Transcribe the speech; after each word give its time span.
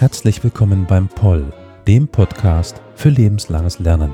Herzlich 0.00 0.42
willkommen 0.42 0.86
beim 0.86 1.06
Poll, 1.08 1.52
dem 1.86 2.08
Podcast 2.08 2.82
für 2.96 3.10
lebenslanges 3.10 3.78
Lernen. 3.78 4.10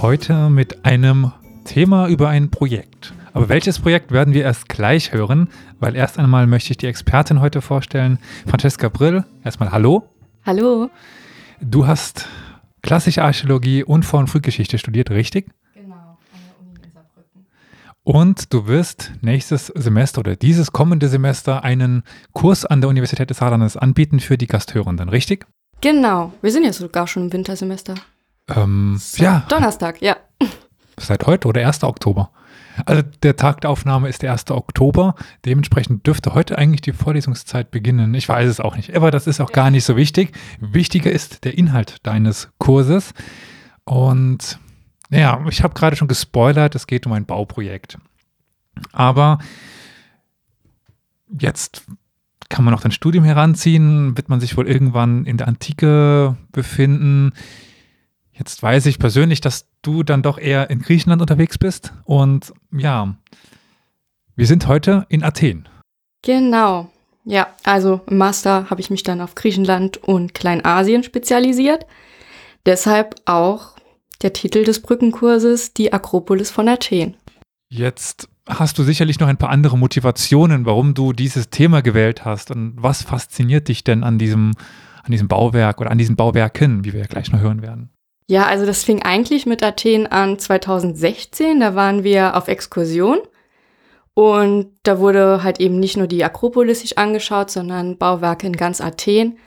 Heute 0.00 0.48
mit 0.48 0.84
einem 0.84 1.32
Thema 1.64 2.06
über 2.06 2.28
ein 2.28 2.50
Projekt. 2.50 3.12
Aber 3.38 3.48
welches 3.48 3.78
Projekt 3.78 4.10
werden 4.10 4.34
wir 4.34 4.42
erst 4.42 4.68
gleich 4.68 5.12
hören, 5.12 5.48
weil 5.78 5.94
erst 5.94 6.18
einmal 6.18 6.48
möchte 6.48 6.72
ich 6.72 6.76
die 6.76 6.88
Expertin 6.88 7.40
heute 7.40 7.62
vorstellen, 7.62 8.18
Francesca 8.48 8.88
Brill. 8.88 9.24
Erstmal 9.44 9.70
hallo. 9.70 10.08
Hallo. 10.44 10.90
Du 11.60 11.86
hast 11.86 12.26
klassische 12.82 13.22
Archäologie 13.22 13.84
und 13.84 14.04
Vor- 14.04 14.18
und 14.18 14.26
Frühgeschichte 14.26 14.76
studiert, 14.76 15.10
richtig? 15.10 15.52
Genau, 15.72 15.94
an 15.94 16.40
der 16.48 16.60
Uni 16.60 16.84
in 16.84 16.90
Saarbrücken. 16.92 17.46
Und 18.02 18.52
du 18.52 18.66
wirst 18.66 19.12
nächstes 19.20 19.68
Semester 19.68 20.18
oder 20.18 20.34
dieses 20.34 20.72
kommende 20.72 21.06
Semester 21.06 21.62
einen 21.62 22.02
Kurs 22.32 22.66
an 22.66 22.80
der 22.80 22.90
Universität 22.90 23.30
des 23.30 23.36
Saarlandes 23.36 23.76
anbieten 23.76 24.18
für 24.18 24.36
die 24.36 24.48
Gasthörenden, 24.48 25.08
richtig? 25.10 25.46
Genau, 25.80 26.32
wir 26.42 26.50
sind 26.50 26.64
jetzt 26.64 26.78
sogar 26.78 27.06
schon 27.06 27.26
im 27.26 27.32
Wintersemester. 27.32 27.94
Ähm, 28.48 29.00
ja, 29.14 29.46
Donnerstag, 29.48 30.02
ja. 30.02 30.16
seit 30.96 31.24
heute 31.24 31.46
oder 31.46 31.64
1. 31.64 31.84
Oktober. 31.84 32.32
Also 32.86 33.02
der 33.22 33.36
Tag 33.36 33.60
der 33.62 33.70
Aufnahme 33.70 34.08
ist 34.08 34.22
der 34.22 34.32
1. 34.32 34.50
Oktober. 34.50 35.14
Dementsprechend 35.44 36.06
dürfte 36.06 36.34
heute 36.34 36.58
eigentlich 36.58 36.80
die 36.80 36.92
Vorlesungszeit 36.92 37.70
beginnen. 37.70 38.14
Ich 38.14 38.28
weiß 38.28 38.48
es 38.48 38.60
auch 38.60 38.76
nicht, 38.76 38.94
aber 38.96 39.10
das 39.10 39.26
ist 39.26 39.40
auch 39.40 39.52
gar 39.52 39.70
nicht 39.70 39.84
so 39.84 39.96
wichtig. 39.96 40.32
Wichtiger 40.60 41.10
ist 41.10 41.44
der 41.44 41.56
Inhalt 41.56 41.96
deines 42.02 42.50
Kurses. 42.58 43.14
Und 43.84 44.58
ja, 45.10 45.44
ich 45.48 45.62
habe 45.62 45.74
gerade 45.74 45.96
schon 45.96 46.08
gespoilert, 46.08 46.74
es 46.74 46.86
geht 46.86 47.06
um 47.06 47.12
ein 47.12 47.24
Bauprojekt. 47.26 47.98
Aber 48.92 49.38
jetzt 51.38 51.84
kann 52.48 52.64
man 52.64 52.72
noch 52.72 52.80
dein 52.80 52.92
Studium 52.92 53.24
heranziehen, 53.24 54.16
wird 54.16 54.28
man 54.28 54.40
sich 54.40 54.56
wohl 54.56 54.66
irgendwann 54.66 55.24
in 55.26 55.36
der 55.36 55.48
Antike 55.48 56.36
befinden. 56.52 57.32
Jetzt 58.32 58.62
weiß 58.62 58.86
ich 58.86 58.98
persönlich, 58.98 59.40
dass 59.40 59.67
du 59.82 60.02
dann 60.02 60.22
doch 60.22 60.38
eher 60.38 60.70
in 60.70 60.80
Griechenland 60.80 61.20
unterwegs 61.20 61.58
bist. 61.58 61.92
Und 62.04 62.52
ja, 62.72 63.14
wir 64.36 64.46
sind 64.46 64.68
heute 64.68 65.06
in 65.08 65.22
Athen. 65.22 65.68
Genau. 66.22 66.90
Ja, 67.24 67.48
also 67.64 68.00
im 68.06 68.18
Master 68.18 68.70
habe 68.70 68.80
ich 68.80 68.90
mich 68.90 69.02
dann 69.02 69.20
auf 69.20 69.34
Griechenland 69.34 69.98
und 69.98 70.34
Kleinasien 70.34 71.02
spezialisiert. 71.02 71.86
Deshalb 72.64 73.16
auch 73.26 73.76
der 74.22 74.32
Titel 74.32 74.64
des 74.64 74.80
Brückenkurses 74.80 75.74
Die 75.74 75.92
Akropolis 75.92 76.50
von 76.50 76.68
Athen. 76.68 77.16
Jetzt 77.70 78.28
hast 78.48 78.78
du 78.78 78.82
sicherlich 78.82 79.20
noch 79.20 79.28
ein 79.28 79.36
paar 79.36 79.50
andere 79.50 79.76
Motivationen, 79.76 80.64
warum 80.64 80.94
du 80.94 81.12
dieses 81.12 81.50
Thema 81.50 81.82
gewählt 81.82 82.24
hast. 82.24 82.50
Und 82.50 82.74
was 82.76 83.02
fasziniert 83.02 83.68
dich 83.68 83.84
denn 83.84 84.02
an 84.02 84.18
diesem, 84.18 84.54
an 85.02 85.12
diesem 85.12 85.28
Bauwerk 85.28 85.80
oder 85.80 85.90
an 85.90 85.98
diesen 85.98 86.16
Bauwerken, 86.16 86.84
wie 86.84 86.92
wir 86.94 87.00
ja 87.00 87.06
gleich 87.06 87.30
noch 87.30 87.40
hören 87.40 87.62
werden? 87.62 87.90
Ja, 88.30 88.46
also 88.46 88.66
das 88.66 88.84
fing 88.84 89.02
eigentlich 89.02 89.46
mit 89.46 89.62
Athen 89.62 90.06
an 90.06 90.38
2016. 90.38 91.60
Da 91.60 91.74
waren 91.74 92.04
wir 92.04 92.36
auf 92.36 92.48
Exkursion. 92.48 93.20
Und 94.12 94.72
da 94.82 94.98
wurde 94.98 95.42
halt 95.42 95.60
eben 95.60 95.80
nicht 95.80 95.96
nur 95.96 96.06
die 96.06 96.22
Akropolis 96.24 96.80
sich 96.80 96.98
angeschaut, 96.98 97.50
sondern 97.50 97.96
Bauwerke 97.96 98.46
in 98.46 98.52
ganz 98.52 98.80
Athen. 98.80 99.38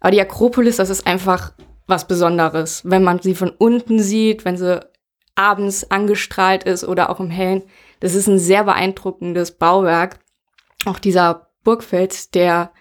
Aber 0.00 0.12
die 0.12 0.20
Akropolis, 0.20 0.76
das 0.76 0.88
ist 0.88 1.06
einfach 1.06 1.52
was 1.86 2.06
Besonderes. 2.06 2.82
Wenn 2.84 3.02
man 3.02 3.20
sie 3.20 3.34
von 3.34 3.50
unten 3.50 4.00
sieht, 4.00 4.46
wenn 4.46 4.56
sie 4.56 4.80
abends 5.34 5.90
angestrahlt 5.90 6.64
ist 6.64 6.84
oder 6.84 7.10
auch 7.10 7.20
im 7.20 7.30
Hellen. 7.30 7.62
Das 8.00 8.14
ist 8.14 8.26
ein 8.26 8.38
sehr 8.38 8.64
beeindruckendes 8.64 9.52
Bauwerk. 9.52 10.18
Auch 10.86 10.98
dieser 10.98 11.50
Burgfels, 11.62 12.30
der 12.30 12.72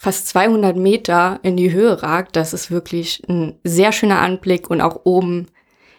fast 0.00 0.28
200 0.28 0.78
Meter 0.78 1.40
in 1.42 1.58
die 1.58 1.72
Höhe 1.72 2.02
ragt, 2.02 2.34
das 2.34 2.54
ist 2.54 2.70
wirklich 2.70 3.22
ein 3.28 3.58
sehr 3.64 3.92
schöner 3.92 4.20
Anblick 4.20 4.70
und 4.70 4.80
auch 4.80 5.02
oben 5.04 5.48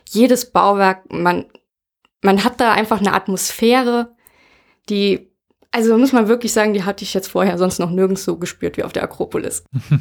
jedes 0.10 0.52
Bauwerk, 0.52 1.04
man, 1.14 1.46
man 2.24 2.44
hat 2.44 2.60
da 2.60 2.72
einfach 2.72 3.00
eine 3.00 3.14
Atmosphäre, 3.14 4.16
die, 4.90 5.30
also 5.70 5.96
muss 6.00 6.14
man 6.14 6.28
wirklich 6.28 6.52
sagen, 6.52 6.74
die 6.74 6.84
hatte 6.84 7.04
ich 7.04 7.14
jetzt 7.14 7.28
vorher 7.28 7.60
sonst 7.60 7.78
noch 7.78 7.92
nirgends 7.92 8.24
so 8.24 8.38
gespürt 8.38 8.76
wie 8.76 8.84
auf 8.84 8.92
der 8.92 9.04
Akropolis. 9.04 9.64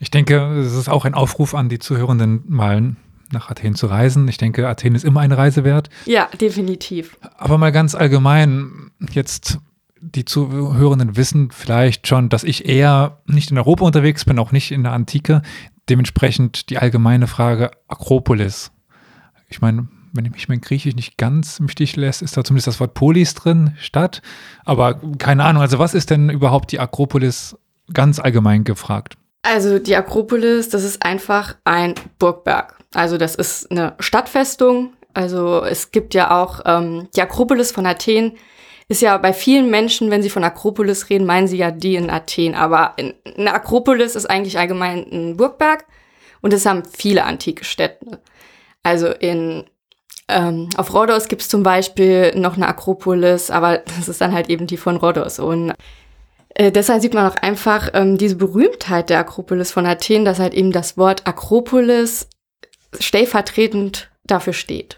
Ich 0.00 0.10
denke, 0.10 0.58
es 0.58 0.74
ist 0.74 0.88
auch 0.88 1.04
ein 1.04 1.14
Aufruf 1.14 1.54
an 1.54 1.68
die 1.68 1.78
Zuhörenden, 1.78 2.42
mal 2.48 2.96
nach 3.30 3.48
Athen 3.48 3.76
zu 3.76 3.86
reisen. 3.86 4.26
Ich 4.26 4.38
denke, 4.38 4.68
Athen 4.68 4.96
ist 4.96 5.04
immer 5.04 5.20
eine 5.20 5.38
Reise 5.38 5.62
wert. 5.62 5.88
Ja, 6.04 6.28
definitiv. 6.40 7.16
Aber 7.38 7.58
mal 7.58 7.70
ganz 7.70 7.94
allgemein, 7.94 8.90
jetzt 9.12 9.60
die 10.12 10.24
Zuhörenden 10.24 11.16
wissen 11.16 11.50
vielleicht 11.50 12.06
schon, 12.06 12.28
dass 12.28 12.44
ich 12.44 12.68
eher 12.68 13.22
nicht 13.26 13.50
in 13.50 13.58
Europa 13.58 13.84
unterwegs 13.84 14.24
bin, 14.24 14.38
auch 14.38 14.52
nicht 14.52 14.70
in 14.70 14.82
der 14.82 14.92
Antike. 14.92 15.42
Dementsprechend 15.88 16.70
die 16.70 16.78
allgemeine 16.78 17.26
Frage 17.26 17.70
Akropolis. 17.88 18.70
Ich 19.48 19.60
meine, 19.60 19.88
wenn 20.12 20.24
ich 20.24 20.32
mich 20.32 20.48
mein 20.48 20.60
Griechisch 20.60 20.94
nicht 20.94 21.18
ganz 21.18 21.58
im 21.58 21.68
Stich 21.68 21.96
lässt, 21.96 22.22
ist 22.22 22.36
da 22.36 22.44
zumindest 22.44 22.68
das 22.68 22.80
Wort 22.80 22.94
Polis 22.94 23.34
drin, 23.34 23.74
Stadt. 23.78 24.22
Aber 24.64 25.00
keine 25.18 25.44
Ahnung, 25.44 25.62
also 25.62 25.78
was 25.78 25.94
ist 25.94 26.10
denn 26.10 26.30
überhaupt 26.30 26.72
die 26.72 26.80
Akropolis 26.80 27.56
ganz 27.92 28.18
allgemein 28.18 28.64
gefragt? 28.64 29.16
Also 29.42 29.78
die 29.78 29.96
Akropolis, 29.96 30.68
das 30.68 30.84
ist 30.84 31.04
einfach 31.04 31.56
ein 31.64 31.94
Burgberg. 32.18 32.78
Also 32.94 33.18
das 33.18 33.34
ist 33.34 33.70
eine 33.70 33.94
Stadtfestung. 33.98 34.92
Also 35.12 35.62
es 35.64 35.90
gibt 35.90 36.14
ja 36.14 36.42
auch 36.42 36.60
ähm, 36.64 37.08
die 37.14 37.22
Akropolis 37.22 37.72
von 37.72 37.84
Athen. 37.84 38.32
Ist 38.88 39.02
ja 39.02 39.16
bei 39.16 39.32
vielen 39.32 39.70
Menschen, 39.70 40.10
wenn 40.10 40.22
sie 40.22 40.30
von 40.30 40.44
Akropolis 40.44 41.08
reden, 41.08 41.26
meinen 41.26 41.48
sie 41.48 41.56
ja 41.56 41.70
die 41.70 41.96
in 41.96 42.10
Athen. 42.10 42.54
Aber 42.54 42.96
eine 42.96 43.54
Akropolis 43.54 44.14
ist 44.14 44.26
eigentlich 44.26 44.58
allgemein 44.58 45.06
ein 45.10 45.36
Burgberg 45.36 45.86
und 46.42 46.52
es 46.52 46.66
haben 46.66 46.82
viele 46.96 47.24
antike 47.24 47.64
Städte. 47.64 48.20
Also 48.82 49.08
in 49.08 49.64
ähm, 50.28 50.68
auf 50.76 50.92
Rhodos 50.94 51.28
gibt 51.28 51.42
es 51.42 51.48
zum 51.48 51.62
Beispiel 51.62 52.32
noch 52.34 52.56
eine 52.56 52.68
Akropolis, 52.68 53.50
aber 53.50 53.78
das 53.78 54.08
ist 54.08 54.20
dann 54.20 54.32
halt 54.32 54.48
eben 54.48 54.66
die 54.66 54.76
von 54.76 54.96
Rhodos. 54.96 55.38
Und 55.38 55.74
äh, 56.54 56.72
deshalb 56.72 57.02
sieht 57.02 57.14
man 57.14 57.30
auch 57.30 57.36
einfach 57.36 57.90
ähm, 57.94 58.16
diese 58.16 58.36
Berühmtheit 58.36 59.10
der 59.10 59.18
Akropolis 59.18 59.72
von 59.72 59.86
Athen, 59.86 60.24
dass 60.24 60.38
halt 60.38 60.54
eben 60.54 60.72
das 60.72 60.96
Wort 60.96 61.26
Akropolis 61.26 62.28
stellvertretend 62.98 64.10
dafür 64.24 64.52
steht. 64.52 64.96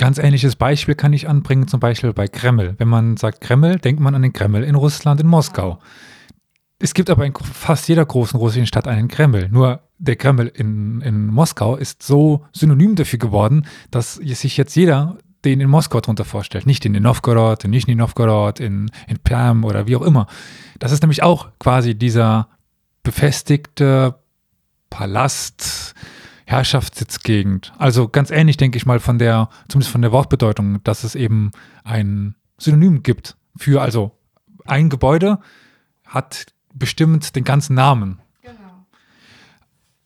Ganz 0.00 0.16
ähnliches 0.16 0.56
Beispiel 0.56 0.94
kann 0.94 1.12
ich 1.12 1.28
anbringen, 1.28 1.68
zum 1.68 1.78
Beispiel 1.78 2.14
bei 2.14 2.26
Kreml. 2.26 2.74
Wenn 2.78 2.88
man 2.88 3.18
sagt 3.18 3.42
Kreml, 3.42 3.78
denkt 3.78 4.00
man 4.00 4.14
an 4.14 4.22
den 4.22 4.32
Kreml 4.32 4.64
in 4.64 4.74
Russland, 4.74 5.20
in 5.20 5.26
Moskau. 5.26 5.78
Es 6.78 6.94
gibt 6.94 7.10
aber 7.10 7.26
in 7.26 7.34
fast 7.34 7.86
jeder 7.86 8.06
großen 8.06 8.40
russischen 8.40 8.66
Stadt 8.66 8.88
einen 8.88 9.08
Kreml. 9.08 9.50
Nur 9.50 9.82
der 9.98 10.16
Kreml 10.16 10.46
in, 10.46 11.02
in 11.02 11.26
Moskau 11.26 11.76
ist 11.76 12.02
so 12.02 12.46
synonym 12.50 12.96
dafür 12.96 13.18
geworden, 13.18 13.66
dass 13.90 14.14
sich 14.14 14.56
jetzt 14.56 14.74
jeder 14.74 15.18
den 15.44 15.60
in 15.60 15.68
Moskau 15.68 16.00
drunter 16.00 16.24
vorstellt. 16.24 16.64
Nicht 16.64 16.86
in 16.86 16.92
Novgorod, 16.94 17.64
in 17.64 17.70
Nizhny 17.70 17.94
Novgorod, 17.94 18.58
in, 18.58 18.90
in 19.06 19.18
Perm 19.18 19.64
oder 19.64 19.86
wie 19.86 19.96
auch 19.96 20.02
immer. 20.02 20.28
Das 20.78 20.92
ist 20.92 21.02
nämlich 21.02 21.22
auch 21.22 21.50
quasi 21.58 21.94
dieser 21.94 22.48
befestigte 23.02 24.14
Palast, 24.88 25.94
Herrschaftssitzgegend. 26.50 27.72
Also 27.78 28.08
ganz 28.08 28.30
ähnlich, 28.30 28.56
denke 28.56 28.76
ich 28.76 28.86
mal, 28.86 29.00
von 29.00 29.18
der, 29.18 29.48
zumindest 29.68 29.92
von 29.92 30.02
der 30.02 30.12
Wortbedeutung, 30.12 30.82
dass 30.84 31.04
es 31.04 31.14
eben 31.14 31.52
ein 31.84 32.34
Synonym 32.58 33.02
gibt 33.02 33.36
für, 33.56 33.80
also 33.80 34.12
ein 34.66 34.90
Gebäude 34.90 35.38
hat 36.06 36.46
bestimmt 36.74 37.36
den 37.36 37.44
ganzen 37.44 37.74
Namen. 37.74 38.20
Genau. 38.42 38.86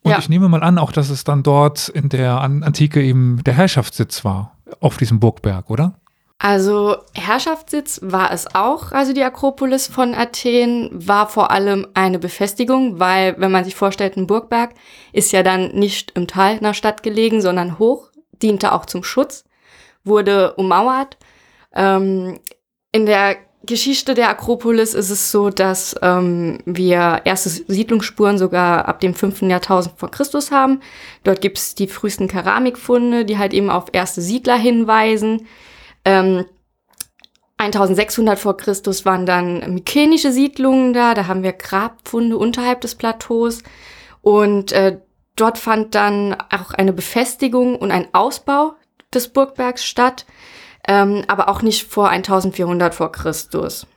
Und 0.03 0.11
Ja. 0.11 0.19
ich 0.19 0.29
nehme 0.29 0.47
mal 0.49 0.63
an, 0.63 0.77
auch 0.77 0.91
dass 0.91 1.09
es 1.09 1.23
dann 1.23 1.41
dort 1.43 1.89
in 1.89 2.09
der 2.09 2.39
An- 2.41 2.63
Antike 2.63 3.01
eben 3.03 3.43
der 3.43 3.53
Herrschaftssitz 3.55 4.23
war, 4.23 4.55
auf 4.79 4.97
diesem 4.97 5.19
Burgberg, 5.19 5.69
oder? 5.69 5.99
Also 6.37 6.97
Herrschaftssitz 7.13 7.99
war 8.03 8.31
es 8.31 8.55
auch, 8.55 8.91
also 8.91 9.13
die 9.13 9.23
Akropolis 9.23 9.87
von 9.87 10.13
Athen 10.13 10.89
war 10.91 11.29
vor 11.29 11.49
allem 11.49 11.87
eine 11.93 12.19
Befestigung, 12.19 12.99
weil 12.99 13.39
wenn 13.39 13.51
man 13.51 13.63
sich 13.63 13.75
vorstellt, 13.75 14.17
ein 14.17 14.27
Burgberg 14.27 14.71
ist 15.13 15.31
ja 15.31 15.43
dann 15.43 15.69
nicht 15.69 16.11
im 16.15 16.27
Tal 16.27 16.57
einer 16.57 16.73
Stadt 16.73 17.03
gelegen, 17.03 17.41
sondern 17.41 17.79
hoch, 17.79 18.09
diente 18.41 18.73
auch 18.73 18.85
zum 18.85 19.03
Schutz, 19.03 19.45
wurde 20.03 20.53
ummauert. 20.55 21.17
Ähm, 21.73 22.39
in 22.91 23.05
der 23.05 23.37
Geschichte 23.65 24.13
der 24.13 24.29
Akropolis 24.29 24.93
ist 24.93 25.09
es 25.09 25.31
so, 25.31 25.49
dass 25.49 25.95
ähm, 26.01 26.59
wir 26.65 27.21
erste 27.23 27.49
Siedlungsspuren 27.49 28.37
sogar 28.37 28.87
ab 28.87 28.99
dem 28.99 29.15
5. 29.15 29.43
Jahrtausend 29.43 29.97
vor 29.97 30.11
Christus 30.11 30.51
haben. 30.51 30.81
Dort 31.23 31.41
gibt 31.41 31.57
es 31.57 31.75
die 31.75 31.87
frühesten 31.87 32.27
Keramikfunde, 32.27 33.25
die 33.25 33.37
halt 33.37 33.53
eben 33.53 33.69
auf 33.69 33.85
erste 33.93 34.21
Siedler 34.21 34.57
hinweisen. 34.57 35.47
Ähm, 36.05 36.45
1600 37.57 38.37
vor 38.37 38.57
Christus 38.57 39.05
waren 39.05 39.25
dann 39.25 39.73
mykenische 39.73 40.31
Siedlungen 40.31 40.93
da, 40.93 41.13
da 41.13 41.27
haben 41.27 41.43
wir 41.43 41.53
Grabfunde 41.53 42.37
unterhalb 42.37 42.81
des 42.81 42.95
Plateaus 42.95 43.63
und 44.21 44.71
äh, 44.71 44.99
dort 45.35 45.57
fand 45.57 45.95
dann 45.95 46.35
auch 46.51 46.71
eine 46.71 46.93
Befestigung 46.93 47.75
und 47.77 47.91
ein 47.91 48.07
Ausbau 48.13 48.75
des 49.13 49.29
Burgbergs 49.29 49.85
statt, 49.85 50.25
ähm, 50.87 51.23
aber 51.27 51.47
auch 51.47 51.61
nicht 51.61 51.85
vor 51.89 52.09
1400 52.09 52.93
vor 52.93 53.11
Christus. 53.11 53.87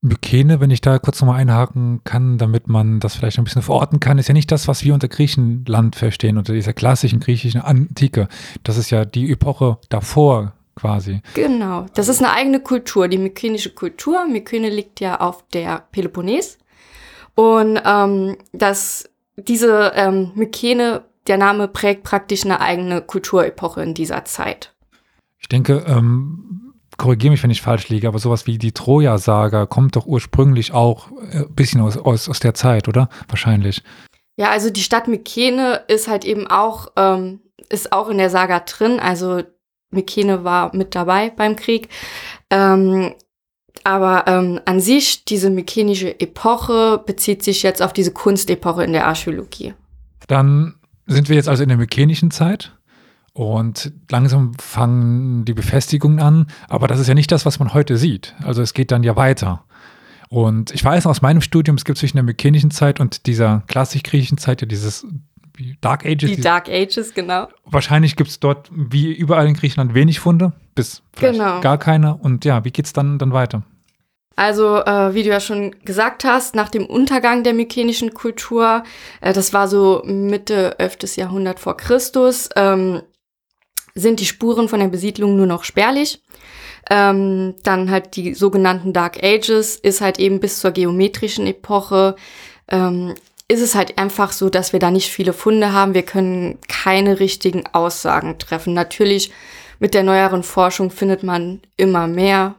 Mykene, 0.00 0.58
wenn 0.58 0.70
ich 0.70 0.80
da 0.80 0.98
kurz 0.98 1.20
nochmal 1.20 1.40
einhaken 1.40 2.00
kann, 2.02 2.36
damit 2.36 2.66
man 2.66 2.98
das 2.98 3.14
vielleicht 3.14 3.38
ein 3.38 3.44
bisschen 3.44 3.62
verorten 3.62 4.00
kann, 4.00 4.18
ist 4.18 4.26
ja 4.26 4.34
nicht 4.34 4.50
das, 4.50 4.66
was 4.66 4.82
wir 4.82 4.94
unter 4.94 5.06
Griechenland 5.06 5.94
verstehen, 5.94 6.38
unter 6.38 6.54
dieser 6.54 6.72
klassischen 6.72 7.20
griechischen 7.20 7.60
Antike. 7.60 8.26
Das 8.64 8.78
ist 8.78 8.90
ja 8.90 9.04
die 9.04 9.30
Epoche 9.30 9.78
davor 9.90 10.54
quasi. 10.74 11.20
Genau, 11.34 11.86
das 11.94 12.08
ist 12.08 12.22
eine 12.22 12.32
eigene 12.32 12.60
Kultur, 12.60 13.08
die 13.08 13.18
mykenische 13.18 13.70
Kultur. 13.70 14.26
Mykene 14.26 14.68
liegt 14.70 15.00
ja 15.00 15.20
auf 15.20 15.44
der 15.52 15.84
Peloponnes. 15.92 16.58
Und 17.34 17.80
ähm, 17.84 18.36
das, 18.52 19.08
diese 19.36 19.92
ähm, 19.94 20.32
Mykene, 20.34 21.04
der 21.26 21.38
Name 21.38 21.68
prägt 21.68 22.04
praktisch 22.04 22.44
eine 22.44 22.60
eigene 22.60 23.00
Kulturepoche 23.00 23.82
in 23.82 23.94
dieser 23.94 24.24
Zeit. 24.24 24.74
Ich 25.38 25.48
denke, 25.48 25.84
ähm, 25.86 26.74
korrigiere 26.96 27.32
mich, 27.32 27.42
wenn 27.42 27.50
ich 27.50 27.62
falsch 27.62 27.88
liege, 27.88 28.08
aber 28.08 28.18
sowas 28.18 28.46
wie 28.46 28.58
die 28.58 28.72
Troja-Saga 28.72 29.66
kommt 29.66 29.96
doch 29.96 30.06
ursprünglich 30.06 30.72
auch 30.72 31.10
ein 31.10 31.42
äh, 31.42 31.46
bisschen 31.48 31.80
aus, 31.80 31.96
aus, 31.96 32.28
aus 32.28 32.40
der 32.40 32.54
Zeit, 32.54 32.88
oder? 32.88 33.08
Wahrscheinlich. 33.28 33.82
Ja, 34.36 34.50
also 34.50 34.70
die 34.70 34.82
Stadt 34.82 35.08
Mykene 35.08 35.82
ist 35.88 36.08
halt 36.08 36.24
eben 36.24 36.46
auch, 36.46 36.88
ähm, 36.96 37.40
ist 37.68 37.92
auch 37.92 38.08
in 38.08 38.18
der 38.18 38.30
Saga 38.30 38.60
drin. 38.60 38.98
Also 39.00 39.42
Mykene 39.92 40.44
war 40.44 40.74
mit 40.74 40.94
dabei 40.94 41.30
beim 41.30 41.56
Krieg. 41.56 41.88
Ähm, 42.50 43.14
aber 43.84 44.24
ähm, 44.26 44.60
an 44.64 44.80
sich, 44.80 45.24
diese 45.24 45.50
mykenische 45.50 46.20
Epoche 46.20 47.02
bezieht 47.04 47.42
sich 47.42 47.62
jetzt 47.62 47.82
auf 47.82 47.92
diese 47.92 48.12
Kunstepoche 48.12 48.84
in 48.84 48.92
der 48.92 49.06
Archäologie. 49.06 49.74
Dann 50.28 50.74
sind 51.06 51.28
wir 51.28 51.36
jetzt 51.36 51.48
also 51.48 51.62
in 51.62 51.68
der 51.68 51.78
mykenischen 51.78 52.30
Zeit 52.30 52.72
und 53.32 53.92
langsam 54.10 54.54
fangen 54.54 55.44
die 55.44 55.54
Befestigungen 55.54 56.20
an, 56.20 56.46
aber 56.68 56.86
das 56.86 57.00
ist 57.00 57.08
ja 57.08 57.14
nicht 57.14 57.32
das, 57.32 57.46
was 57.46 57.58
man 57.58 57.74
heute 57.74 57.96
sieht. 57.96 58.34
Also 58.44 58.62
es 58.62 58.74
geht 58.74 58.92
dann 58.92 59.02
ja 59.02 59.16
weiter. 59.16 59.64
Und 60.28 60.70
ich 60.72 60.82
weiß 60.84 61.06
aus 61.06 61.20
meinem 61.20 61.40
Studium, 61.42 61.76
es 61.76 61.84
gibt 61.84 61.98
zwischen 61.98 62.16
der 62.16 62.24
mykenischen 62.24 62.70
Zeit 62.70 63.00
und 63.00 63.26
dieser 63.26 63.64
klassisch-griechischen 63.66 64.38
Zeit 64.38 64.60
ja 64.62 64.66
dieses 64.66 65.06
Dark 65.80 66.04
Ages. 66.04 66.30
Die 66.30 66.40
Dark 66.40 66.68
Ages, 66.68 67.14
genau. 67.14 67.48
Wahrscheinlich 67.64 68.16
gibt 68.16 68.30
es 68.30 68.40
dort, 68.40 68.70
wie 68.72 69.12
überall 69.12 69.46
in 69.46 69.54
Griechenland, 69.54 69.94
wenig 69.94 70.20
Funde, 70.20 70.52
bis 70.74 71.02
genau. 71.18 71.60
gar 71.60 71.78
keine. 71.78 72.14
Und 72.14 72.44
ja, 72.44 72.64
wie 72.64 72.70
geht 72.70 72.86
es 72.86 72.92
dann, 72.92 73.18
dann 73.18 73.32
weiter? 73.32 73.62
Also, 74.36 74.78
äh, 74.78 75.14
wie 75.14 75.22
du 75.22 75.28
ja 75.28 75.40
schon 75.40 75.74
gesagt 75.84 76.24
hast, 76.24 76.54
nach 76.54 76.70
dem 76.70 76.86
Untergang 76.86 77.44
der 77.44 77.52
mykenischen 77.52 78.14
Kultur, 78.14 78.82
äh, 79.20 79.32
das 79.32 79.52
war 79.52 79.68
so 79.68 80.02
Mitte 80.04 80.78
11. 80.78 81.16
Jahrhundert 81.16 81.60
vor 81.60 81.76
Christus, 81.76 82.48
ähm, 82.56 83.02
sind 83.94 84.20
die 84.20 84.26
Spuren 84.26 84.68
von 84.68 84.80
der 84.80 84.88
Besiedlung 84.88 85.36
nur 85.36 85.46
noch 85.46 85.64
spärlich. 85.64 86.22
Ähm, 86.90 87.54
dann 87.62 87.90
halt 87.90 88.16
die 88.16 88.34
sogenannten 88.34 88.92
Dark 88.92 89.22
Ages 89.22 89.76
ist 89.76 90.00
halt 90.00 90.18
eben 90.18 90.40
bis 90.40 90.58
zur 90.60 90.72
geometrischen 90.72 91.46
Epoche 91.46 92.16
ähm, 92.68 93.14
ist 93.52 93.60
es 93.60 93.74
halt 93.74 93.98
einfach 93.98 94.32
so, 94.32 94.48
dass 94.48 94.72
wir 94.72 94.80
da 94.80 94.90
nicht 94.90 95.10
viele 95.10 95.34
Funde 95.34 95.72
haben. 95.72 95.94
Wir 95.94 96.02
können 96.02 96.58
keine 96.68 97.20
richtigen 97.20 97.64
Aussagen 97.72 98.38
treffen. 98.38 98.72
Natürlich 98.72 99.30
mit 99.78 99.94
der 99.94 100.02
neueren 100.02 100.42
Forschung 100.42 100.90
findet 100.90 101.22
man 101.22 101.60
immer 101.76 102.06
mehr. 102.06 102.54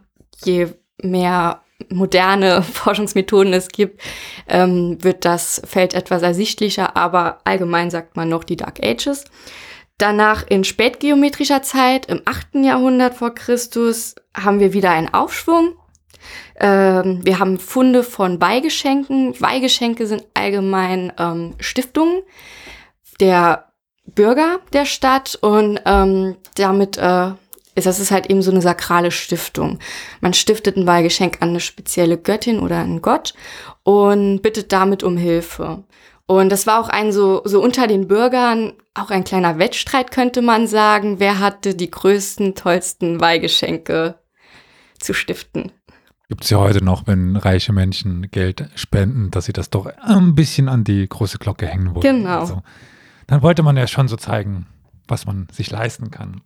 Je 0.46 0.68
mehr 1.02 1.62
moderne 1.90 2.62
Forschungsmethoden 2.74 3.54
es 3.54 3.70
gibt, 3.70 4.02
ähm, 4.48 5.04
wird 5.04 5.26
das 5.26 5.62
Feld 5.66 5.96
etwas 5.96 6.22
ersichtlicher, 6.22 6.96
aber 6.96 7.40
allgemein 7.44 7.90
sagt 7.90 8.16
man 8.16 8.30
noch 8.30 8.44
die 8.44 8.58
Dark 8.58 8.80
Ages. 8.84 9.26
Danach 9.98 10.46
in 10.48 10.64
spätgeometrischer 10.64 11.64
Zeit, 11.64 12.06
im 12.08 12.22
8. 12.26 12.56
Jahrhundert 12.64 13.16
vor 13.16 13.34
Christus, 13.34 14.16
haben 14.36 14.60
wir 14.60 14.74
wieder 14.74 14.92
einen 14.92 15.14
Aufschwung. 15.14 15.76
Ähm, 16.60 17.22
wir 17.24 17.40
haben 17.40 17.60
Funde 17.60 18.04
von 18.04 18.42
Weihgeschenken. 18.42 19.40
Weihgeschenke 19.40 20.08
sind 20.08 20.26
allgemein 20.34 21.12
ähm, 21.18 21.56
Stiftungen 21.60 22.22
der 23.20 23.72
Bürger 24.06 24.60
der 24.74 24.86
Stadt 24.86 25.38
und 25.42 25.80
ähm, 25.86 26.36
damit 26.56 26.98
äh, 26.98 27.32
ist 27.76 27.88
das 27.88 28.00
ist 28.00 28.12
halt 28.12 28.30
eben 28.30 28.42
so 28.42 28.52
eine 28.52 28.62
sakrale 28.62 29.12
Stiftung. 29.12 29.80
Man 30.22 30.34
stiftet 30.34 30.78
ein 30.78 30.86
Weihgeschenk 30.86 31.38
an 31.42 31.50
eine 31.50 31.60
spezielle 31.60 32.18
Göttin 32.18 32.60
oder 32.60 32.80
einen 32.80 33.02
Gott 33.02 33.34
und 33.84 34.42
bittet 34.42 34.72
damit 34.72 35.04
um 35.04 35.18
Hilfe. 35.18 35.84
Und 36.26 36.50
das 36.50 36.68
war 36.68 36.80
auch 36.80 36.90
ein 36.90 37.12
so, 37.12 37.42
so 37.46 37.62
unter 37.62 37.88
den 37.88 38.08
Bürgern 38.08 38.74
auch 38.94 39.10
ein 39.10 39.24
kleiner 39.24 39.60
Wettstreit, 39.60 40.12
könnte 40.12 40.42
man 40.42 40.68
sagen. 40.68 41.20
Wer 41.20 41.40
hatte 41.40 41.76
die 41.76 41.92
größten, 41.92 42.56
tollsten 42.56 43.20
Weihgeschenke 43.20 44.20
zu 45.00 45.14
stiften? 45.14 45.72
Gibt 46.34 46.46
es 46.46 46.50
ja 46.50 46.58
heute 46.58 46.84
noch, 46.84 47.06
wenn 47.06 47.36
reiche 47.36 47.74
Menschen 47.74 48.32
Geld 48.32 48.68
spenden, 48.74 49.30
dass 49.30 49.46
sie 49.46 49.54
das 49.54 49.70
doch 49.70 49.86
ein 50.02 50.34
bisschen 50.34 50.68
an 50.68 50.84
die 50.84 51.08
große 51.08 51.38
Glocke 51.38 51.68
hängen 51.68 51.94
wollen. 51.94 52.02
Genau. 52.02 52.40
Also, 52.40 52.64
dann 53.28 53.44
wollte 53.44 53.62
man 53.62 53.78
ja 53.78 53.86
schon 53.86 54.08
so 54.08 54.16
zeigen, 54.16 54.66
was 55.08 55.28
man 55.28 55.46
sich 55.52 55.70
leisten 55.70 56.10
kann. 56.10 56.42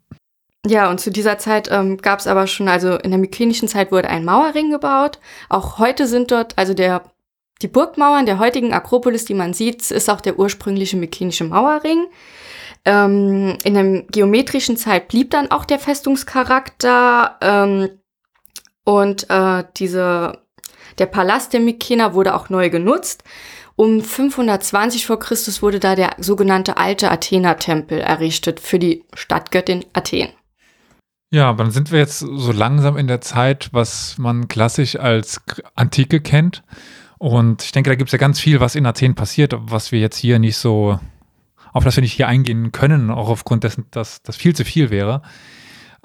Ja, 0.65 0.89
und 0.89 0.99
zu 0.99 1.09
dieser 1.09 1.37
Zeit 1.37 1.69
ähm, 1.71 1.95
gab 1.99 2.19
es 2.19 2.27
aber 2.27 2.47
schon, 2.47 2.67
also 2.67 2.97
in 2.97 3.11
der 3.11 3.17
mykenischen 3.17 3.69
Zeit 3.69 3.93
wurde 3.93 4.09
ein 4.09 4.25
Mauerring 4.25 4.71
gebaut. 4.71 5.19
Auch 5.47 5.79
heute 5.79 6.05
sind 6.05 6.31
dort, 6.31 6.57
also 6.57 6.73
der, 6.73 7.03
die 7.61 7.69
Burgmauern 7.69 8.25
der 8.25 8.39
heutigen 8.39 8.73
Akropolis, 8.73 9.23
die 9.23 9.35
man 9.35 9.53
sieht, 9.53 9.89
ist 9.89 10.09
auch 10.09 10.19
der 10.19 10.37
ursprüngliche 10.37 10.97
mykenische 10.97 11.45
Mauerring. 11.45 12.07
Ähm, 12.83 13.57
in 13.63 13.73
der 13.73 14.01
geometrischen 14.11 14.75
Zeit 14.75 15.07
blieb 15.07 15.31
dann 15.31 15.49
auch 15.49 15.63
der 15.63 15.79
Festungscharakter. 15.79 17.37
Ähm, 17.39 17.89
und 18.87 19.29
äh, 19.29 19.65
diese, 19.75 20.39
der 20.97 21.07
Palast 21.07 21.51
der 21.51 21.59
Mykener 21.59 22.13
wurde 22.13 22.33
auch 22.33 22.47
neu 22.47 22.69
genutzt. 22.69 23.21
Um 23.75 24.01
520 24.01 25.05
vor 25.05 25.19
Christus 25.19 25.61
wurde 25.61 25.81
da 25.81 25.93
der 25.93 26.11
sogenannte 26.19 26.77
alte 26.77 27.11
Athena-Tempel 27.11 27.99
errichtet 27.99 28.61
für 28.61 28.79
die 28.79 29.03
Stadtgöttin 29.13 29.83
Athen. 29.91 30.29
Ja, 31.31 31.51
dann 31.51 31.71
sind 31.71 31.91
wir 31.91 31.99
jetzt 31.99 32.19
so 32.19 32.53
langsam 32.53 32.95
in 32.95 33.07
der 33.07 33.19
Zeit, 33.19 33.67
was 33.73 34.17
man 34.17 34.47
klassisch 34.47 34.95
als 34.95 35.41
Antike 35.75 36.21
kennt. 36.21 36.63
Und 37.17 37.63
ich 37.63 37.73
denke, 37.73 37.89
da 37.89 37.95
gibt 37.95 38.07
es 38.07 38.13
ja 38.13 38.19
ganz 38.19 38.39
viel, 38.39 38.61
was 38.61 38.75
in 38.75 38.85
Athen 38.85 39.15
passiert, 39.15 39.53
was 39.57 39.91
wir 39.91 39.99
jetzt 39.99 40.15
hier 40.15 40.39
nicht 40.39 40.55
so, 40.55 40.97
auf 41.73 41.83
das 41.83 41.97
wir 41.97 42.03
nicht 42.03 42.13
hier 42.13 42.29
eingehen 42.29 42.71
können, 42.71 43.11
auch 43.11 43.27
aufgrund 43.27 43.65
dessen, 43.65 43.87
dass 43.91 44.21
das 44.21 44.37
viel 44.37 44.55
zu 44.55 44.63
viel 44.63 44.91
wäre. 44.91 45.23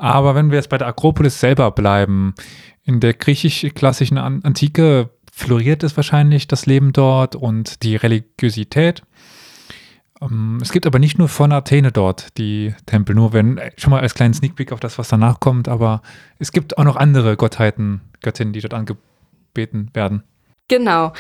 Aber 0.02 0.35
wenn 0.35 0.50
wir 0.50 0.56
jetzt 0.56 0.68
bei 0.68 0.78
der 0.78 0.88
Akropolis 0.88 1.38
selber 1.38 1.71
bleiben, 1.71 2.35
in 2.84 3.00
der 3.00 3.14
griechisch-klassischen 3.14 4.18
Antike 4.18 5.10
floriert 5.32 5.82
es 5.82 5.96
wahrscheinlich 5.96 6.46
das 6.46 6.66
Leben 6.66 6.92
dort 6.92 7.36
und 7.36 7.82
die 7.82 7.96
Religiosität. 7.96 9.02
Ähm, 10.20 10.58
es 10.60 10.72
gibt 10.72 10.86
aber 10.86 10.98
nicht 10.98 11.18
nur 11.18 11.28
von 11.28 11.52
Athene 11.52 11.90
dort 11.90 12.36
die 12.38 12.74
Tempel, 12.86 13.14
nur 13.14 13.32
wenn, 13.32 13.60
schon 13.76 13.90
mal 13.90 14.00
als 14.00 14.14
kleinen 14.14 14.34
Sneak 14.34 14.56
Peek 14.56 14.72
auf 14.72 14.80
das, 14.80 14.98
was 14.98 15.08
danach 15.08 15.40
kommt, 15.40 15.68
aber 15.68 16.02
es 16.38 16.52
gibt 16.52 16.78
auch 16.78 16.84
noch 16.84 16.96
andere 16.96 17.36
Gottheiten, 17.36 18.02
Göttinnen, 18.20 18.52
die 18.52 18.60
dort 18.60 18.74
angebeten 18.74 19.90
werden. 19.94 20.22
Genau. 20.68 21.12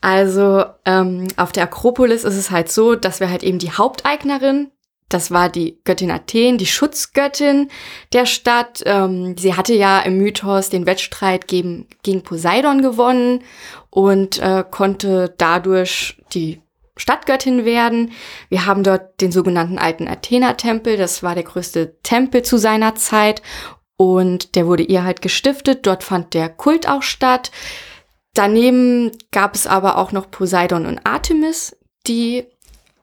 Also 0.00 0.64
ähm, 0.84 1.28
auf 1.36 1.52
der 1.52 1.64
Akropolis 1.64 2.24
ist 2.24 2.36
es 2.36 2.50
halt 2.50 2.70
so, 2.70 2.94
dass 2.94 3.20
wir 3.20 3.30
halt 3.30 3.42
eben 3.42 3.58
die 3.58 3.72
Haupteignerin 3.72 4.70
das 5.10 5.30
war 5.30 5.48
die 5.48 5.78
Göttin 5.84 6.10
Athen, 6.10 6.56
die 6.56 6.66
Schutzgöttin 6.66 7.68
der 8.12 8.26
Stadt. 8.26 8.82
Ähm, 8.86 9.36
sie 9.36 9.54
hatte 9.54 9.74
ja 9.74 10.00
im 10.00 10.16
Mythos 10.16 10.70
den 10.70 10.86
Wettstreit 10.86 11.48
gegen, 11.48 11.88
gegen 12.02 12.22
Poseidon 12.22 12.80
gewonnen 12.80 13.42
und 13.90 14.38
äh, 14.38 14.64
konnte 14.70 15.34
dadurch 15.36 16.16
die 16.32 16.62
Stadtgöttin 16.96 17.64
werden. 17.64 18.12
Wir 18.48 18.66
haben 18.66 18.84
dort 18.84 19.20
den 19.20 19.32
sogenannten 19.32 19.78
alten 19.78 20.06
Athena-Tempel. 20.06 20.96
Das 20.96 21.22
war 21.22 21.34
der 21.34 21.44
größte 21.44 21.98
Tempel 22.02 22.42
zu 22.42 22.56
seiner 22.56 22.94
Zeit 22.94 23.42
und 23.96 24.54
der 24.54 24.66
wurde 24.66 24.84
ihr 24.84 25.02
halt 25.02 25.22
gestiftet. 25.22 25.86
Dort 25.86 26.04
fand 26.04 26.34
der 26.34 26.48
Kult 26.48 26.88
auch 26.88 27.02
statt. 27.02 27.50
Daneben 28.34 29.10
gab 29.32 29.56
es 29.56 29.66
aber 29.66 29.98
auch 29.98 30.12
noch 30.12 30.30
Poseidon 30.30 30.86
und 30.86 31.04
Artemis, 31.04 31.76
die 32.06 32.46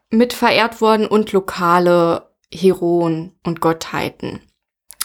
mit 0.09 0.33
verehrt 0.33 0.81
worden 0.81 1.07
und 1.07 1.31
lokale 1.31 2.29
Heroen 2.53 3.33
und 3.43 3.61
Gottheiten. 3.61 4.41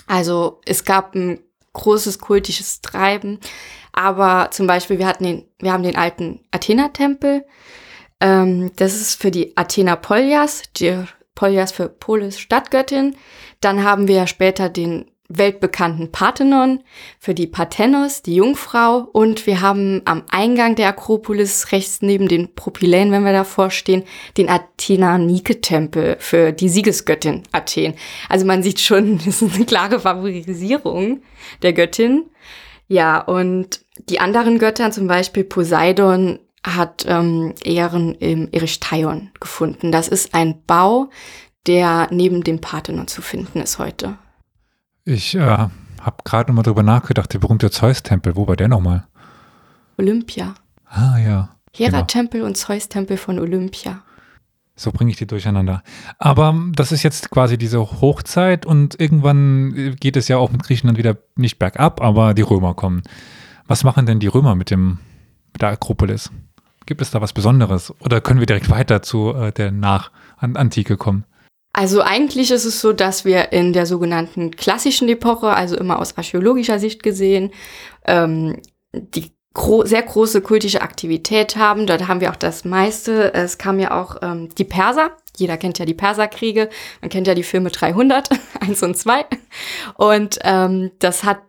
Also 0.07 0.61
es 0.65 0.85
gab 0.85 1.15
ein 1.15 1.41
großes 1.73 2.19
kultisches 2.19 2.81
Treiben, 2.81 3.41
aber 3.93 4.51
zum 4.51 4.67
Beispiel 4.67 4.99
wir 4.99 5.07
hatten 5.07 5.25
den, 5.25 5.45
wir 5.59 5.73
haben 5.73 5.83
den 5.83 5.97
alten 5.97 6.41
Athena-Tempel. 6.51 7.45
Ähm, 8.21 8.73
das 8.77 8.95
ist 8.95 9.21
für 9.21 9.31
die 9.31 9.57
Athena 9.57 9.97
Polias, 9.97 10.63
die 10.77 11.05
Polias 11.35 11.73
für 11.73 11.89
Polis 11.89 12.39
Stadtgöttin. 12.39 13.17
Dann 13.61 13.85
haben 13.85 14.09
wir 14.09 14.27
später 14.27 14.69
den 14.69 15.12
weltbekannten 15.39 16.13
Parthenon, 16.13 16.83
für 17.19 17.35
die 17.35 17.47
Parthenos, 17.47 18.23
die 18.23 18.37
Jungfrau. 18.37 19.09
Und 19.13 19.47
wir 19.47 19.61
haben 19.61 20.03
am 20.05 20.25
Eingang 20.31 20.75
der 20.75 20.89
Akropolis 20.89 21.73
rechts 21.73 22.03
neben 22.03 22.29
den 22.29 22.55
Propyläen, 22.55 23.13
wenn 23.13 23.25
wir 23.25 23.33
davor 23.33 23.71
stehen, 23.71 24.05
den 24.37 24.49
Athena-Nike-Tempel 24.49 26.17
für 26.19 26.53
die 26.53 26.69
Siegesgöttin 26.69 27.43
Athen. 27.53 27.95
Also 28.29 28.47
man 28.47 28.63
sieht 28.63 28.81
schon, 28.81 29.19
das 29.25 29.43
ist 29.43 29.55
eine 29.55 29.67
klare 29.67 30.01
Favorisierung 30.01 31.23
der 31.63 31.73
Göttin. 31.73 32.25
Ja, 32.89 33.21
und 33.21 33.81
die 34.09 34.21
anderen 34.21 34.59
Götter, 34.59 34.91
zum 34.91 35.07
Beispiel 35.07 35.45
Poseidon, 35.45 36.39
hat 36.65 37.05
ähm, 37.09 37.55
Ehren 37.65 38.15
im 38.15 38.49
Erischtaion 38.53 39.31
gefunden. 39.41 39.91
Das 39.91 40.09
ist 40.09 40.35
ein 40.35 40.63
Bau, 40.67 41.11
der 41.67 42.09
neben 42.11 42.45
dem 42.45 42.61
Parthenon 42.61 43.09
zu 43.09 43.23
finden 43.23 43.61
ist 43.61 43.79
heute. 43.79 44.19
Ich 45.05 45.35
äh, 45.35 45.41
habe 45.41 46.17
gerade 46.25 46.51
nochmal 46.51 46.63
drüber 46.63 46.83
nachgedacht, 46.83 47.33
der 47.33 47.41
berühmte 47.41 47.71
Zeus-Tempel, 47.71 48.37
wo 48.37 48.47
war 48.47 48.57
der 48.57 48.69
nochmal? 48.69 49.05
Olympia. 49.99 50.55
Ah 50.87 51.19
ja. 51.19 51.57
Hera-Tempel 51.75 52.41
genau. 52.41 52.49
und 52.49 52.57
Zeus-Tempel 52.57 53.17
von 53.17 53.39
Olympia. 53.39 54.03
So 54.77 54.91
bringe 54.93 55.11
ich 55.11 55.17
die 55.17 55.27
durcheinander. 55.27 55.83
Aber 56.19 56.51
ähm, 56.51 56.73
das 56.75 56.93
ist 56.93 57.03
jetzt 57.03 57.31
quasi 57.31 57.59
diese 57.59 57.79
Hochzeit 57.81 58.65
und 58.65 58.99
irgendwann 59.01 59.77
äh, 59.77 59.91
geht 59.97 60.17
es 60.17 60.29
ja 60.29 60.39
auch 60.39 60.51
mit 60.51 60.63
Griechenland 60.63 60.99
wieder 60.99 61.19
nicht 61.37 61.59
bergab, 61.59 62.01
aber 62.01 62.35
die 62.35 62.43
Römer 62.43 62.75
kommen. 62.75 63.03
Was 63.67 63.85
machen 63.85 64.07
denn 64.07 64.21
die 64.21 64.29
Römer 64.29 64.55
mit 64.55 64.71
dem 64.71 64.99
mit 65.53 65.63
der 65.63 65.71
Akropolis? 65.71 66.31
Gibt 66.87 67.01
es 67.01 67.11
da 67.11 67.21
was 67.21 67.33
Besonderes? 67.33 67.93
Oder 68.01 68.21
können 68.21 68.41
wir 68.41 68.47
direkt 68.47 68.71
weiter 68.71 69.03
zu 69.03 69.35
äh, 69.35 69.53
der 69.53 69.71
Nach-Antike 69.71 70.97
kommen? 70.97 71.25
Also 71.73 72.03
eigentlich 72.03 72.51
ist 72.51 72.67
es 72.67 72.81
so, 72.81 72.93
dass 72.93 73.25
wir 73.25 73.53
in 73.53 73.73
der 73.73 73.87
sogenannten 73.87 74.51
klassischen 74.51 75.09
Epoche, 75.09 75.49
also 75.49 75.77
immer 75.77 75.99
aus 75.99 76.19
archäologischer 76.19 76.79
Sicht 76.79 77.03
gesehen, 77.03 77.51
ähm, 78.05 78.61
die 78.93 79.33
gro 79.55 79.85
sehr 79.85 80.03
große 80.03 80.43
kultische 80.43 80.83
Aktivität 80.83 81.57
haben. 81.57 81.87
Dort 81.87 82.09
haben 82.09 82.21
wir 82.21 82.31
auch 82.31 82.37
das 82.37 82.65
meiste. 82.65 83.33
Es 83.35 83.59
kam 83.59 83.79
ja 83.79 84.01
auch 84.01 84.17
ähm, 84.23 84.49
die 84.57 84.65
Perser. 84.65 85.17
Jeder 85.37 85.57
kennt 85.57 85.79
ja 85.79 85.87
die 85.87 85.95
Perserkriege. 85.95 86.69
Man 87.01 87.11
kennt 87.11 87.27
ja 87.27 87.35
die 87.35 87.43
Filme 87.43 87.71
300, 87.71 88.29
1 88.61 88.83
und 88.83 88.97
2. 88.97 89.25
Und 89.97 90.39
ähm, 90.43 90.91
das 90.99 91.25
hat 91.25 91.41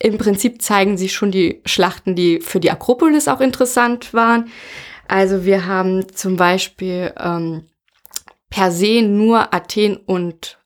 im 0.00 0.18
Prinzip 0.18 0.62
zeigen 0.62 0.98
sich 0.98 1.12
schon 1.12 1.30
die 1.30 1.62
Schlachten, 1.64 2.16
die 2.16 2.40
für 2.40 2.58
die 2.58 2.72
Akropolis 2.72 3.28
auch 3.28 3.40
interessant 3.40 4.12
waren. 4.12 4.50
Also 5.06 5.44
wir 5.44 5.66
haben 5.66 6.12
zum 6.12 6.36
Beispiel 6.36 7.12
ähm, 7.20 7.66
per 8.52 8.70
se 8.70 9.00
nur 9.00 9.54
Athen 9.54 9.96
und 9.96 10.58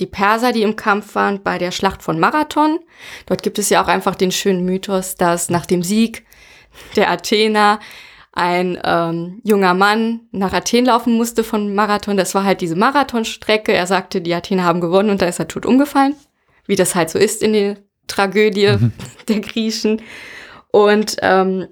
die 0.00 0.06
Perser, 0.06 0.52
die 0.52 0.62
im 0.62 0.76
Kampf 0.76 1.14
waren 1.14 1.42
bei 1.42 1.58
der 1.58 1.72
Schlacht 1.72 2.02
von 2.02 2.18
Marathon. 2.18 2.78
Dort 3.26 3.42
gibt 3.42 3.58
es 3.58 3.68
ja 3.68 3.82
auch 3.82 3.88
einfach 3.88 4.14
den 4.14 4.32
schönen 4.32 4.64
Mythos, 4.64 5.14
dass 5.14 5.50
nach 5.50 5.66
dem 5.66 5.82
Sieg 5.82 6.24
der 6.96 7.10
Athener 7.10 7.80
ein 8.32 8.80
ähm, 8.82 9.40
junger 9.44 9.74
Mann 9.74 10.20
nach 10.32 10.54
Athen 10.54 10.86
laufen 10.86 11.14
musste 11.14 11.44
von 11.44 11.74
Marathon. 11.74 12.16
Das 12.16 12.34
war 12.34 12.44
halt 12.44 12.62
diese 12.62 12.76
Marathonstrecke. 12.76 13.74
Er 13.74 13.86
sagte, 13.86 14.22
die 14.22 14.32
Athener 14.32 14.64
haben 14.64 14.80
gewonnen 14.80 15.10
und 15.10 15.20
da 15.20 15.26
ist 15.26 15.38
er 15.38 15.48
tot 15.48 15.66
umgefallen, 15.66 16.14
wie 16.66 16.76
das 16.76 16.94
halt 16.94 17.10
so 17.10 17.18
ist 17.18 17.42
in 17.42 17.52
der 17.52 17.76
Tragödie 18.06 18.68
mhm. 18.68 18.92
der 19.28 19.40
Griechen. 19.40 20.00
Und 20.70 21.16
ähm, 21.20 21.66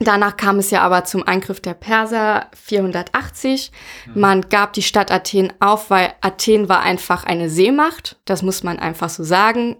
Danach 0.00 0.36
kam 0.36 0.58
es 0.58 0.70
ja 0.70 0.82
aber 0.82 1.04
zum 1.04 1.26
Eingriff 1.26 1.60
der 1.60 1.74
Perser 1.74 2.46
480. 2.54 3.72
Mhm. 4.06 4.20
Man 4.20 4.48
gab 4.48 4.72
die 4.72 4.82
Stadt 4.82 5.10
Athen 5.10 5.52
auf, 5.60 5.90
weil 5.90 6.12
Athen 6.20 6.68
war 6.68 6.80
einfach 6.80 7.24
eine 7.24 7.50
Seemacht. 7.50 8.16
Das 8.24 8.42
muss 8.42 8.62
man 8.62 8.78
einfach 8.78 9.08
so 9.08 9.24
sagen. 9.24 9.76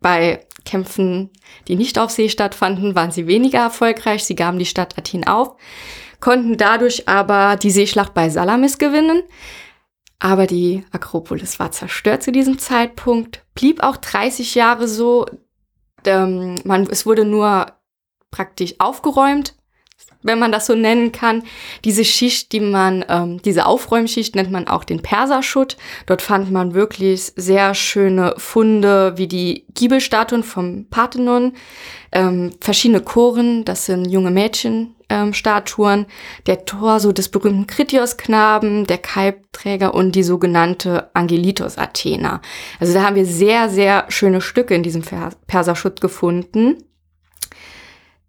Bei 0.00 0.46
Kämpfen, 0.64 1.30
die 1.68 1.76
nicht 1.76 1.98
auf 1.98 2.10
See 2.10 2.28
stattfanden, 2.28 2.94
waren 2.94 3.10
sie 3.10 3.26
weniger 3.26 3.60
erfolgreich. 3.60 4.24
Sie 4.24 4.34
gaben 4.34 4.58
die 4.58 4.66
Stadt 4.66 4.98
Athen 4.98 5.26
auf, 5.26 5.56
konnten 6.20 6.56
dadurch 6.56 7.08
aber 7.08 7.56
die 7.56 7.70
Seeschlacht 7.70 8.14
bei 8.14 8.30
Salamis 8.30 8.78
gewinnen. 8.78 9.22
Aber 10.18 10.46
die 10.46 10.84
Akropolis 10.90 11.58
war 11.58 11.72
zerstört 11.72 12.22
zu 12.22 12.32
diesem 12.32 12.58
Zeitpunkt, 12.58 13.44
blieb 13.54 13.82
auch 13.82 13.98
30 13.98 14.54
Jahre 14.54 14.88
so. 14.88 15.26
Ähm, 16.06 16.56
man, 16.64 16.86
es 16.86 17.04
wurde 17.04 17.26
nur 17.26 17.66
praktisch 18.34 18.74
aufgeräumt, 18.80 19.54
wenn 20.24 20.40
man 20.40 20.50
das 20.50 20.66
so 20.66 20.74
nennen 20.74 21.12
kann. 21.12 21.44
Diese 21.84 22.04
Schicht, 22.04 22.50
die 22.50 22.58
man, 22.58 23.04
ähm, 23.08 23.40
diese 23.42 23.66
Aufräumschicht 23.66 24.34
nennt 24.34 24.50
man 24.50 24.66
auch 24.66 24.82
den 24.82 25.02
Perserschutt. 25.02 25.76
Dort 26.06 26.20
fand 26.20 26.50
man 26.50 26.74
wirklich 26.74 27.32
sehr 27.36 27.74
schöne 27.74 28.34
Funde 28.36 29.12
wie 29.16 29.28
die 29.28 29.66
Giebelstatuen 29.74 30.42
vom 30.42 30.86
Parthenon, 30.90 31.52
ähm, 32.10 32.50
verschiedene 32.60 33.02
Choren, 33.02 33.64
das 33.64 33.86
sind 33.86 34.06
junge 34.06 34.32
Mädchenstatuen, 34.32 36.00
ähm, 36.00 36.06
der 36.46 36.64
Torso 36.64 37.12
des 37.12 37.28
berühmten 37.28 37.68
Kritios-Knaben, 37.68 38.86
der 38.88 38.98
Kalbträger 38.98 39.94
und 39.94 40.16
die 40.16 40.24
sogenannte 40.24 41.10
Angelitos 41.14 41.78
Athena. 41.78 42.40
Also 42.80 42.94
da 42.94 43.04
haben 43.04 43.16
wir 43.16 43.26
sehr, 43.26 43.68
sehr 43.68 44.06
schöne 44.08 44.40
Stücke 44.40 44.74
in 44.74 44.82
diesem 44.82 45.02
Perserschutt 45.46 46.00
gefunden. 46.00 46.78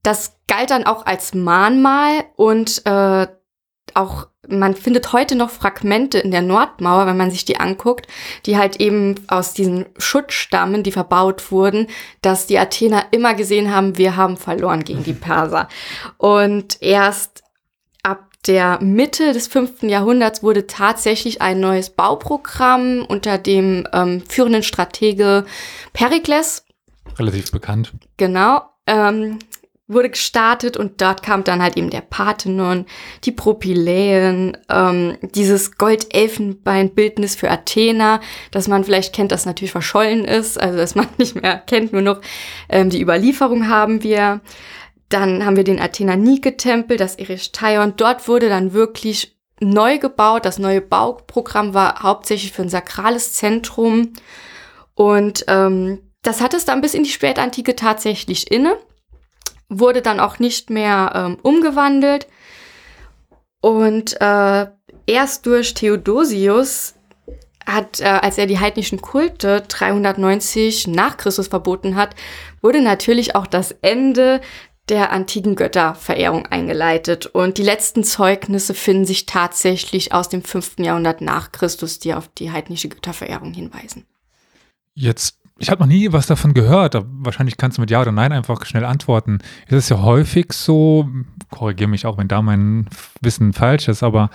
Das 0.06 0.38
galt 0.48 0.70
dann 0.70 0.86
auch 0.86 1.06
als 1.06 1.34
Mahnmal 1.34 2.26
und 2.36 2.86
äh, 2.86 3.28
auch 3.96 4.28
man 4.48 4.76
findet 4.76 5.14
heute 5.14 5.36
noch 5.36 5.50
Fragmente 5.50 6.20
in 6.20 6.32
der 6.32 6.42
Nordmauer, 6.42 7.08
wenn 7.08 7.18
man 7.18 7.32
sich 7.32 7.46
die 7.46 7.60
anguckt, 7.60 8.08
die 8.46 8.58
halt 8.58 8.80
eben 8.80 9.16
aus 9.28 9.54
diesen 9.54 9.86
Schutzstammen, 9.98 10.84
die 10.84 10.92
verbaut 10.92 11.52
wurden, 11.52 11.88
dass 12.22 12.46
die 12.46 12.60
Athener 12.60 13.06
immer 13.12 13.34
gesehen 13.34 13.74
haben, 13.74 13.98
wir 13.98 14.16
haben 14.16 14.38
verloren 14.38 14.84
gegen 14.84 15.04
die 15.04 15.14
Perser. 15.14 15.68
Und 16.18 16.82
erst 16.82 17.44
ab 18.04 18.30
der 18.46 18.80
Mitte 18.82 19.34
des 19.34 19.48
fünften 19.48 19.90
Jahrhunderts 19.90 20.44
wurde 20.44 20.68
tatsächlich 20.68 21.42
ein 21.42 21.60
neues 21.60 21.90
Bauprogramm 21.90 23.04
unter 23.08 23.38
dem 23.38 23.88
ähm, 23.94 24.22
führenden 24.28 24.64
Stratege 24.64 25.46
Perikles. 25.94 26.66
Relativ 27.18 27.52
bekannt. 27.52 27.94
Genau. 28.18 28.62
Ähm, 28.88 29.40
wurde 29.88 30.10
gestartet 30.10 30.78
und 30.78 31.00
dort 31.02 31.22
kam 31.22 31.44
dann 31.44 31.62
halt 31.62 31.78
eben 31.78 31.92
der 31.92 32.02
Parthenon, 32.02 32.86
die 33.24 33.32
Propyläen, 33.32 34.58
ähm, 34.70 35.18
dieses 35.22 35.78
Goldelfenbeinbildnis 35.78 37.36
für 37.36 37.52
Athena, 37.52 38.20
das 38.50 38.68
man 38.68 38.84
vielleicht 38.84 39.14
kennt, 39.14 39.32
das 39.32 39.46
natürlich 39.46 39.72
verschollen 39.72 40.26
ist, 40.26 40.60
also 40.60 40.78
das 40.78 40.96
man 40.96 41.08
nicht 41.18 41.36
mehr 41.36 41.60
kennt, 41.60 41.94
nur 41.94 42.02
noch 42.02 42.22
ähm, 42.70 42.90
die 42.90 43.02
Überlieferung 43.02 43.68
haben 43.68 44.02
wir. 44.02 44.42
Dann 45.10 45.46
haben 45.46 45.56
wir 45.56 45.64
den 45.64 45.80
Athena-Nike-Tempel, 45.80 46.98
das 46.98 47.16
Erischtaion. 47.16 47.94
Dort 47.96 48.28
wurde 48.28 48.50
dann 48.50 48.74
wirklich 48.74 49.38
neu 49.60 50.00
gebaut. 50.00 50.46
Das 50.46 50.58
neue 50.58 50.82
Bauprogramm 50.82 51.76
war 51.76 52.02
hauptsächlich 52.02 52.52
für 52.52 52.64
ein 52.64 52.70
sakrales 52.70 53.34
Zentrum. 53.34 54.14
Und 54.96 55.46
ähm, 55.48 56.00
das 56.24 56.42
hat 56.42 56.56
es 56.56 56.66
dann 56.66 56.82
bis 56.82 56.96
in 56.96 57.04
die 57.04 57.12
Spätantike 57.12 57.76
tatsächlich 57.76 58.50
inne 58.52 58.78
wurde 59.70 60.02
dann 60.02 60.20
auch 60.20 60.40
nicht 60.40 60.70
mehr 60.70 61.12
ähm, 61.16 61.38
umgewandelt. 61.42 62.28
Und 63.62 64.20
äh, 64.22 64.68
erst 65.08 65.46
durch 65.46 65.74
Theodosius 65.74 66.96
hat, 67.66 68.00
äh, 68.00 68.06
als 68.06 68.38
er 68.38 68.46
die 68.46 68.60
heidnischen 68.60 69.02
Kulte 69.02 69.62
390 69.68 70.88
nach 70.88 71.18
Christus 71.18 71.48
verboten 71.48 71.96
hat, 71.96 72.16
wurde 72.62 72.82
natürlich 72.82 73.36
auch 73.36 73.48
das 73.48 73.72
Ende 73.82 74.42
der 74.90 75.12
antiken 75.12 75.56
Götterverehrung 75.56 76.46
eingeleitet. 76.46 77.26
Und 77.26 77.58
die 77.58 77.64
letzten 77.64 78.04
Zeugnisse 78.04 78.76
finden 78.76 79.06
sich 79.06 79.26
tatsächlich 79.26 80.14
aus 80.14 80.30
dem 80.30 80.44
5. 80.44 80.76
Jahrhundert 80.80 81.22
nach 81.22 81.52
Christus, 81.52 81.98
die 81.98 82.14
auf 82.14 82.28
die 82.28 82.52
heidnische 82.52 82.90
Götterverehrung 82.90 83.54
hinweisen. 83.54 84.06
Jetzt 84.94 85.40
ich 85.58 85.70
habe 85.70 85.82
noch 85.82 85.88
nie 85.88 86.12
was 86.12 86.28
davon 86.28 86.54
gehört. 86.54 86.98
Wahrscheinlich 87.20 87.58
kannst 87.58 87.78
du 87.78 87.82
mit 87.82 87.90
Ja 87.90 88.02
oder 88.02 88.12
Nein 88.12 88.34
einfach 88.34 88.66
schnell 88.66 88.86
antworten. 88.86 89.40
Es 89.68 89.74
ist 89.74 89.90
ja 89.90 90.02
häufig 90.02 90.52
so, 90.52 91.08
korrigiere 91.50 91.90
mich 91.90 92.06
auch, 92.06 92.18
wenn 92.18 92.28
da 92.28 92.42
mein 92.42 92.88
Wissen 93.22 93.54
falsch 93.54 93.88
ist, 93.88 94.04
aber 94.04 94.30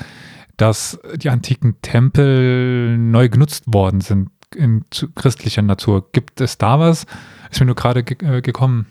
dass 0.57 0.99
die 1.17 1.31
antiken 1.31 1.81
Tempel 1.83 2.97
neu 2.99 3.29
genutzt 3.29 3.65
worden 3.67 4.01
sind 4.01 4.31
in 4.55 4.85
christlicher 5.15 5.63
Natur. 5.63 6.11
Gibt 6.13 6.41
es 6.41 6.59
da 6.59 6.81
was? 6.81 7.07
Ist 7.51 7.61
mir 7.61 7.67
nur 7.67 7.77
gerade 7.77 8.03
ge 8.03 8.17
äh, 8.27 8.43
gekommen. 8.43 8.87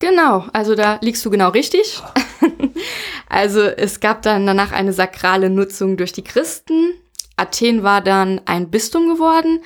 Genau, 0.00 0.46
also 0.52 0.74
da 0.74 0.98
liegst 1.02 1.24
du 1.24 1.30
genau 1.30 1.50
richtig. 1.50 2.02
also 3.28 3.60
es 3.60 4.00
gab 4.00 4.22
dann 4.22 4.46
danach 4.46 4.72
eine 4.72 4.92
sakrale 4.92 5.50
Nutzung 5.50 5.96
durch 5.96 6.12
die 6.12 6.24
Christen. 6.24 6.92
Athen 7.36 7.82
war 7.82 8.00
dann 8.00 8.40
ein 8.46 8.70
Bistum 8.70 9.08
geworden 9.08 9.60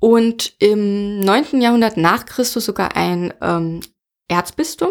und 0.00 0.54
im 0.58 1.20
9. 1.20 1.60
Jahrhundert 1.60 1.96
nach 1.96 2.26
Christus 2.26 2.64
sogar 2.64 2.96
ein 2.96 3.32
ähm, 3.40 3.80
Erzbistum. 4.28 4.90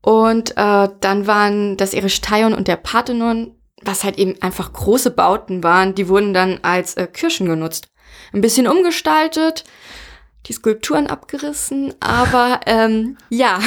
Und 0.00 0.52
äh, 0.56 0.88
dann 1.00 1.26
waren 1.26 1.76
das 1.76 1.92
Erischtaion 1.92 2.54
und 2.54 2.68
der 2.68 2.76
Parthenon, 2.76 3.54
was 3.82 4.04
halt 4.04 4.18
eben 4.18 4.40
einfach 4.40 4.72
große 4.72 5.10
Bauten 5.10 5.62
waren, 5.62 5.94
die 5.94 6.08
wurden 6.08 6.32
dann 6.32 6.60
als 6.62 6.94
äh, 6.94 7.06
Kirchen 7.06 7.46
genutzt. 7.46 7.88
Ein 8.32 8.40
bisschen 8.40 8.66
umgestaltet, 8.66 9.64
die 10.46 10.52
Skulpturen 10.52 11.08
abgerissen, 11.08 11.94
aber 12.00 12.60
ähm, 12.66 13.18
ja, 13.28 13.58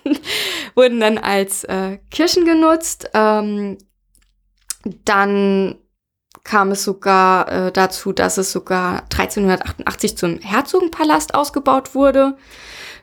wurden 0.74 0.98
dann 0.98 1.18
als 1.18 1.64
äh, 1.64 1.98
Kirchen 2.10 2.44
genutzt. 2.44 3.10
Ähm, 3.14 3.78
dann 5.04 5.76
kam 6.46 6.70
es 6.70 6.84
sogar 6.84 7.50
äh, 7.50 7.72
dazu, 7.72 8.12
dass 8.12 8.38
es 8.38 8.52
sogar 8.52 9.02
1388 9.02 10.16
zum 10.16 10.38
Herzogenpalast 10.38 11.34
ausgebaut 11.34 11.94
wurde. 11.94 12.36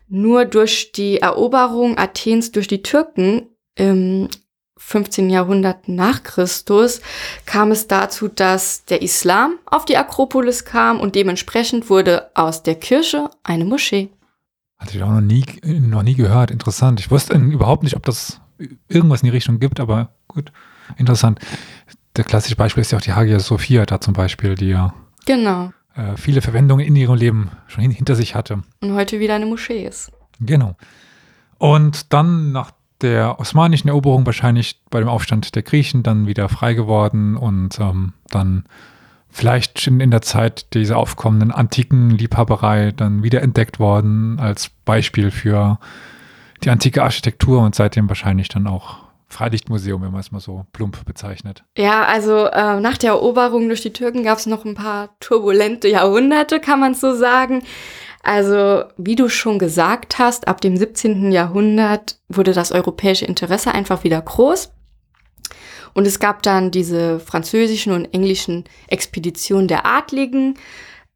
Nur 0.07 0.45
durch 0.45 0.91
die 0.93 1.19
Eroberung 1.19 1.97
Athens 1.97 2.51
durch 2.51 2.67
die 2.67 2.81
Türken 2.81 3.47
im 3.75 4.29
15. 4.77 5.29
Jahrhundert 5.29 5.87
nach 5.87 6.23
Christus 6.23 7.01
kam 7.45 7.71
es 7.71 7.87
dazu, 7.87 8.27
dass 8.27 8.85
der 8.85 9.01
Islam 9.01 9.55
auf 9.65 9.85
die 9.85 9.97
Akropolis 9.97 10.65
kam 10.65 10.99
und 10.99 11.15
dementsprechend 11.15 11.89
wurde 11.89 12.31
aus 12.35 12.63
der 12.63 12.75
Kirche 12.75 13.29
eine 13.43 13.65
Moschee. 13.65 14.09
Hatte 14.77 14.97
ich 14.97 15.03
auch 15.03 15.11
noch 15.11 15.21
nie, 15.21 15.45
noch 15.63 16.03
nie 16.03 16.15
gehört. 16.15 16.51
Interessant. 16.51 16.99
Ich 16.99 17.11
wusste 17.11 17.37
überhaupt 17.37 17.83
nicht, 17.83 17.95
ob 17.95 18.05
das 18.05 18.41
irgendwas 18.87 19.21
in 19.21 19.27
die 19.27 19.31
Richtung 19.31 19.59
gibt, 19.59 19.79
aber 19.79 20.13
gut, 20.27 20.51
interessant. 20.97 21.39
Der 22.15 22.23
klassische 22.23 22.55
Beispiel 22.55 22.81
ist 22.81 22.91
ja 22.91 22.97
auch 22.97 23.01
die 23.03 23.13
Hagia 23.13 23.39
Sophia 23.39 23.85
da 23.85 23.99
zum 23.99 24.13
Beispiel, 24.13 24.55
die 24.55 24.69
ja 24.69 24.93
genau. 25.25 25.71
äh, 25.95 26.15
viele 26.15 26.41
Verwendungen 26.41 26.85
in 26.85 26.95
ihrem 26.95 27.15
Leben 27.15 27.49
schon 27.67 27.81
hin, 27.81 27.91
hinter 27.91 28.15
sich 28.15 28.35
hatte. 28.35 28.61
Und 28.81 28.93
heute 28.93 29.19
wieder 29.19 29.35
eine 29.35 29.47
Moschee 29.47 29.85
ist. 29.85 30.11
Genau. 30.39 30.75
Und 31.57 32.13
dann 32.13 32.51
nach 32.51 32.71
der 33.01 33.39
osmanischen 33.39 33.89
Eroberung 33.89 34.25
wahrscheinlich 34.25 34.79
bei 34.89 34.99
dem 34.99 35.09
Aufstand 35.09 35.55
der 35.55 35.63
Griechen 35.63 36.03
dann 36.03 36.27
wieder 36.27 36.49
frei 36.49 36.73
geworden 36.73 37.35
und 37.35 37.79
ähm, 37.79 38.13
dann 38.29 38.63
vielleicht 39.29 39.87
in, 39.87 39.99
in 39.99 40.11
der 40.11 40.21
Zeit 40.21 40.73
dieser 40.73 40.97
aufkommenden 40.97 41.51
antiken 41.51 42.11
Liebhaberei 42.11 42.91
dann 42.91 43.23
wieder 43.23 43.41
entdeckt 43.41 43.79
worden 43.79 44.39
als 44.39 44.69
Beispiel 44.85 45.31
für 45.31 45.79
die 46.63 46.69
antike 46.69 47.03
Architektur 47.03 47.61
und 47.61 47.75
seitdem 47.75 48.07
wahrscheinlich 48.07 48.47
dann 48.47 48.67
auch 48.67 49.02
Freilichtmuseum, 49.33 50.01
wenn 50.01 50.11
man 50.11 50.21
es 50.21 50.31
mal 50.31 50.39
so 50.39 50.65
plump 50.71 51.03
bezeichnet. 51.05 51.63
Ja, 51.77 52.05
also 52.05 52.45
äh, 52.45 52.79
nach 52.79 52.97
der 52.97 53.11
Eroberung 53.11 53.67
durch 53.67 53.81
die 53.81 53.93
Türken 53.93 54.23
gab 54.23 54.37
es 54.37 54.45
noch 54.45 54.63
ein 54.63 54.75
paar 54.75 55.17
turbulente 55.19 55.87
Jahrhunderte, 55.89 56.59
kann 56.59 56.79
man 56.79 56.93
so 56.93 57.13
sagen. 57.13 57.63
Also, 58.21 58.85
wie 58.95 59.15
du 59.15 59.27
schon 59.27 59.59
gesagt 59.59 60.17
hast, 60.17 60.47
ab 60.47 60.61
dem 60.61 60.77
17. 60.77 61.33
Jahrhundert 61.33 62.19
wurde 62.29 62.53
das 62.53 62.71
europäische 62.71 63.25
Interesse 63.25 63.73
einfach 63.73 64.05
wieder 64.05 64.21
groß. 64.21 64.71
Und 65.93 66.07
es 66.07 66.19
gab 66.19 66.41
dann 66.41 66.71
diese 66.71 67.19
französischen 67.19 67.91
und 67.93 68.05
englischen 68.13 68.63
Expeditionen 68.87 69.67
der 69.67 69.85
Adligen. 69.85 70.55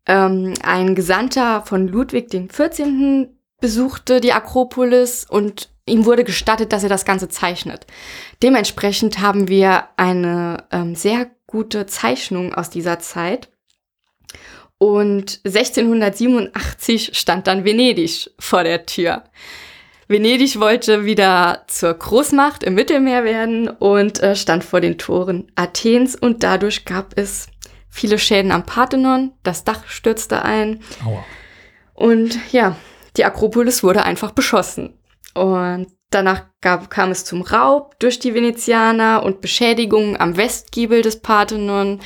Ähm, 0.06 0.54
ein 0.62 0.96
Gesandter 0.96 1.62
von 1.62 1.88
Ludwig 1.88 2.30
XIV. 2.30 3.30
besuchte 3.60 4.22
die 4.22 4.34
Akropolis 4.34 5.26
und 5.28 5.70
ihm 5.88 6.06
wurde 6.06 6.24
gestattet, 6.24 6.72
dass 6.72 6.84
er 6.84 6.90
das 6.90 7.06
Ganze 7.06 7.30
zeichnet. 7.30 7.88
Dementsprechend 8.44 9.20
haben 9.20 9.48
wir 9.48 9.86
eine 9.98 10.66
ähm, 10.72 10.96
sehr 10.96 11.32
gute 11.48 11.86
Zeichnung 11.86 12.54
aus 12.54 12.70
dieser 12.70 13.00
Zeit. 13.00 13.50
Und 14.78 15.40
1687 15.44 17.18
stand 17.18 17.48
dann 17.48 17.66
Venedig 17.66 18.30
vor 18.38 18.64
der 18.64 18.86
Tür. 18.86 19.24
Venedig 20.08 20.60
wollte 20.60 21.06
wieder 21.06 21.64
zur 21.68 21.94
Großmacht 21.94 22.64
im 22.64 22.76
Mittelmeer 22.76 23.24
werden 23.24 23.68
und 23.68 24.22
äh, 24.22 24.36
stand 24.36 24.64
vor 24.64 24.80
den 24.80 24.98
Toren 24.98 25.52
Athens 25.56 26.16
und 26.16 26.44
dadurch 26.44 26.86
gab 26.86 27.18
es 27.18 27.48
viele 27.90 28.20
Schäden 28.20 28.52
am 28.52 28.66
Parthenon, 28.66 29.34
das 29.44 29.64
Dach 29.64 29.86
stürzte 29.88 30.44
ein. 30.44 30.82
Aua. 31.04 31.26
Und 31.94 32.40
ja, 32.54 32.78
die 33.18 33.26
Akropolis 33.26 33.84
wurde 33.84 34.04
einfach 34.04 34.32
beschossen. 34.32 34.94
Und 35.34 35.88
danach 36.10 36.46
gab, 36.62 36.90
kam 36.90 37.12
es 37.12 37.26
zum 37.26 37.42
Raub 37.42 38.00
durch 38.00 38.20
die 38.20 38.34
Venezianer 38.34 39.24
und 39.24 39.42
Beschädigungen 39.42 40.20
am 40.20 40.38
Westgiebel 40.38 41.02
des 41.02 41.22
Parthenon. 41.22 42.00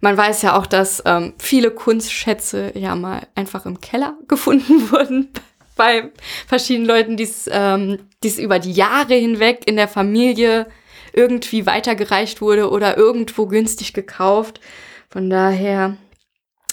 Man 0.00 0.16
weiß 0.16 0.42
ja 0.42 0.56
auch, 0.56 0.66
dass 0.66 1.02
ähm, 1.04 1.34
viele 1.38 1.70
Kunstschätze 1.70 2.72
ja 2.74 2.94
mal 2.94 3.26
einfach 3.34 3.66
im 3.66 3.80
Keller 3.80 4.16
gefunden 4.28 4.90
wurden 4.90 5.30
bei 5.76 6.12
verschiedenen 6.46 6.86
Leuten, 6.86 7.16
die 7.16 7.24
es 7.24 7.48
ähm, 7.50 7.98
über 8.38 8.58
die 8.58 8.72
Jahre 8.72 9.14
hinweg 9.14 9.62
in 9.66 9.76
der 9.76 9.88
Familie 9.88 10.66
irgendwie 11.12 11.64
weitergereicht 11.64 12.40
wurde 12.40 12.70
oder 12.70 12.96
irgendwo 12.96 13.46
günstig 13.46 13.94
gekauft. 13.94 14.60
Von 15.08 15.30
daher, 15.30 15.96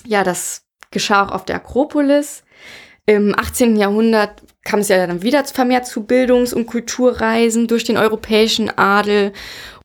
ja, 0.06 0.23
das 0.23 0.65
geschah 0.91 1.25
auch 1.25 1.32
auf 1.32 1.45
der 1.45 1.58
Akropolis. 1.58 2.43
Im 3.06 3.38
18. 3.38 3.75
Jahrhundert 3.77 4.41
kam 4.63 4.80
es 4.80 4.88
ja 4.88 5.06
dann 5.06 5.23
wieder 5.23 5.43
vermehrt 5.45 5.88
zu 5.88 6.04
Bildungs- 6.04 6.54
und 6.54 6.67
Kulturreisen 6.67 7.67
durch 7.67 7.84
den 7.84 7.97
europäischen 7.97 8.69
Adel. 8.69 9.34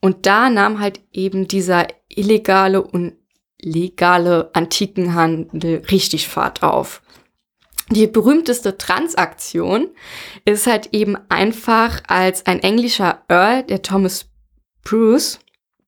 Und 0.00 0.26
da 0.26 0.50
nahm 0.50 0.80
halt 0.80 1.00
eben 1.12 1.48
dieser 1.48 1.86
illegale 2.08 2.82
und 2.82 3.14
legale 3.60 4.50
Antikenhandel 4.52 5.82
richtig 5.90 6.28
Fahrt 6.28 6.62
auf. 6.62 7.02
Die 7.90 8.06
berühmteste 8.06 8.76
Transaktion 8.76 9.88
ist 10.44 10.66
halt 10.66 10.90
eben 10.92 11.16
einfach, 11.30 12.02
als 12.06 12.46
ein 12.46 12.60
englischer 12.60 13.22
Earl, 13.28 13.62
der 13.64 13.82
Thomas 13.82 14.26
Bruce, 14.84 15.40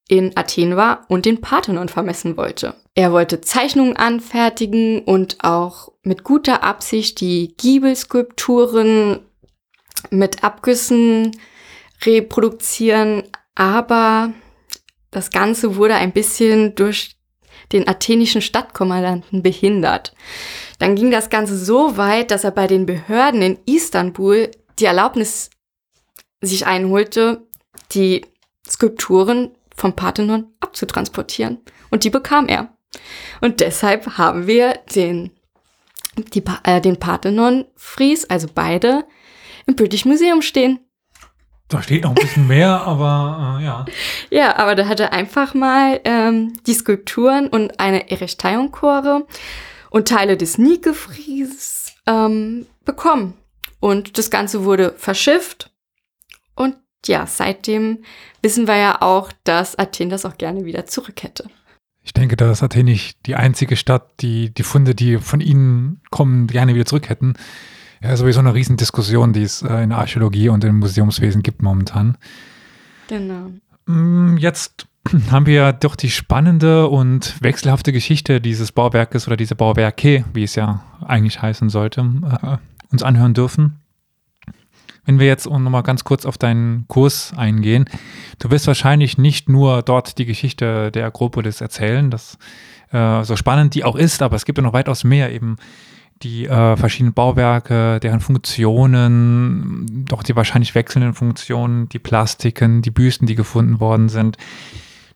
in 0.09 0.37
Athen 0.37 0.77
war 0.77 1.05
und 1.09 1.25
den 1.25 1.41
Parthenon 1.41 1.89
vermessen 1.89 2.37
wollte. 2.37 2.75
Er 2.95 3.13
wollte 3.13 3.41
Zeichnungen 3.41 3.97
anfertigen 3.97 5.03
und 5.05 5.39
auch 5.45 5.93
mit 6.03 6.25
guter 6.25 6.63
Absicht 6.63 7.21
die 7.21 7.55
Giebelskulpturen 7.57 9.21
mit 10.11 10.43
Abgüssen 10.43 11.37
reproduzieren, 12.03 13.25
aber 13.55 14.33
das 15.11 15.31
Ganze 15.31 15.77
wurde 15.77 15.95
ein 15.95 16.13
bisschen 16.13 16.75
durch 16.75 17.17
den 17.73 17.87
athenischen 17.87 18.43
Stadtkommandanten 18.43 19.43
behindert. 19.43 20.15
Dann 20.79 20.97
ging 20.97 21.11
das 21.11 21.31
Ganze 21.31 21.57
so 21.57 21.97
weit, 21.97 22.31
dass 22.31 22.45
er 22.45 22.51
bei 22.51 22.67
den 22.67 22.87
Behörden 22.87 23.43
in 23.43 23.59
Istanbul 23.67 24.51
die 24.79 24.87
Erlaubnis 24.87 25.51
sich 26.41 26.67
einholte, 26.67 27.47
die 27.93 28.25
Skulpturen 28.69 29.51
vom 29.77 29.95
Parthenon 29.95 30.53
abzutransportieren. 30.61 31.59
Und 31.91 32.05
die 32.05 32.11
bekam 32.11 32.49
er. 32.49 32.75
Und 33.41 33.61
deshalb 33.61 34.19
haben 34.19 34.47
wir 34.47 34.75
den, 34.95 35.31
die, 36.35 36.43
äh, 36.65 36.81
den 36.81 36.99
Parthenon-Fries, 36.99 38.29
also 38.29 38.49
beide, 38.55 39.05
im 39.67 39.77
British 39.77 40.05
Museum 40.05 40.43
stehen. 40.43 40.81
Da 41.69 41.83
steht 41.83 42.03
noch 42.03 42.11
ein 42.11 42.17
bisschen 42.17 42.49
mehr, 42.49 42.81
aber 42.85 43.59
äh, 43.61 43.65
ja. 43.65 43.85
Ja, 44.31 44.57
aber 44.57 44.75
da 44.75 44.87
hat 44.87 45.01
er 45.01 45.13
einfach 45.13 45.55
mal 45.55 46.01
ähm, 46.05 46.55
die 46.67 46.75
Skulpturen 46.75 47.49
und 47.49 47.79
eine 47.79 48.11
Erechtaion-Chore 48.11 49.27
und 49.91 50.09
Teile 50.09 50.37
des 50.37 50.59
Nike-Fries 50.59 51.93
ähm, 52.07 52.67
bekommen. 52.85 53.35
Und 53.79 54.19
das 54.19 54.31
Ganze 54.31 54.65
wurde 54.65 54.95
verschifft. 54.97 55.73
Und 56.55 56.77
ja, 57.07 57.27
seitdem 57.27 58.05
wissen 58.43 58.67
wir 58.67 58.77
ja 58.77 59.01
auch, 59.01 59.33
dass 59.45 59.79
Athen 59.79 60.11
das 60.11 60.27
auch 60.27 60.37
gerne 60.37 60.65
wieder 60.65 60.87
zurück 60.87 61.23
hätte. 61.23 61.49
Ich 62.11 62.15
denke, 62.15 62.37
da 62.37 62.51
ist 62.51 62.61
Athen 62.61 62.87
nicht 62.87 63.25
die 63.27 63.37
einzige 63.37 63.77
Stadt, 63.77 64.21
die 64.21 64.53
die 64.53 64.65
Funde, 64.65 64.97
die 64.97 65.19
von 65.19 65.41
ihnen 65.41 66.01
kommen, 66.11 66.49
gerne 66.49 66.75
wieder 66.75 66.85
zurück 66.85 67.09
hätten. 67.09 67.35
Ja, 68.03 68.17
sowieso 68.17 68.41
eine 68.41 68.53
Riesendiskussion, 68.53 69.33
die 69.33 69.45
es 69.45 69.63
äh, 69.63 69.85
in 69.85 69.91
der 69.91 69.99
Archäologie 69.99 70.49
und 70.49 70.65
im 70.65 70.81
Museumswesen 70.81 71.45
gibt 71.45 71.63
momentan. 71.63 72.19
Genau. 73.07 73.53
Mm, 73.87 74.39
jetzt 74.39 74.89
haben 75.31 75.47
wir 75.47 75.73
doch 75.73 75.95
die 75.95 76.11
spannende 76.11 76.89
und 76.89 77.41
wechselhafte 77.41 77.93
Geschichte 77.93 78.41
dieses 78.41 78.73
Bauwerkes 78.73 79.29
oder 79.29 79.37
dieser 79.37 79.55
Bauwerke, 79.55 80.25
wie 80.35 80.43
es 80.43 80.57
ja 80.57 80.83
eigentlich 81.07 81.41
heißen 81.41 81.69
sollte, 81.69 82.01
äh, 82.01 82.57
uns 82.91 83.05
anhören 83.05 83.35
dürfen. 83.35 83.79
Wenn 85.05 85.21
wir 85.21 85.29
jetzt 85.29 85.49
nochmal 85.49 85.85
ganz 85.85 86.03
kurz 86.03 86.27
auf 86.27 86.39
deinen 86.39 86.89
Kurs 86.89 87.33
eingehen, 87.37 87.85
du 88.39 88.51
wirst 88.51 88.67
wahrscheinlich 88.67 89.19
nicht 89.19 89.49
nur 89.49 89.83
dort 89.83 90.19
die 90.19 90.27
Geschichte 90.27 90.91
der 90.91 91.07
Akropolis 91.07 91.61
erzählen, 91.61 92.11
das 92.11 92.39
äh, 92.93 93.25
so 93.25 93.37
spannend 93.37 93.75
die 93.75 93.85
auch 93.85 93.97
ist, 93.97 94.23
aber 94.23 94.37
es 94.37 94.45
gibt 94.45 94.59
ja 94.59 94.63
noch 94.63 94.73
weitaus 94.73 95.05
mehr 95.05 95.33
eben 95.33 95.57
die 96.23 96.47
äh, 96.47 96.77
verschiedenen 96.77 97.15
Bauwerke, 97.15 97.99
deren 98.01 98.21
Funktionen, 98.21 100.05
doch 100.07 100.23
die 100.23 100.37
wahrscheinlich 100.37 100.75
wechselnden 100.75 101.15
Funktionen, 101.15 101.89
die 101.89 101.99
Plastiken, 101.99 102.83
die 102.83 102.91
Büsten, 102.91 103.27
die 103.27 103.35
gefunden 103.35 103.81
worden 103.81 104.09
sind. 104.11 104.37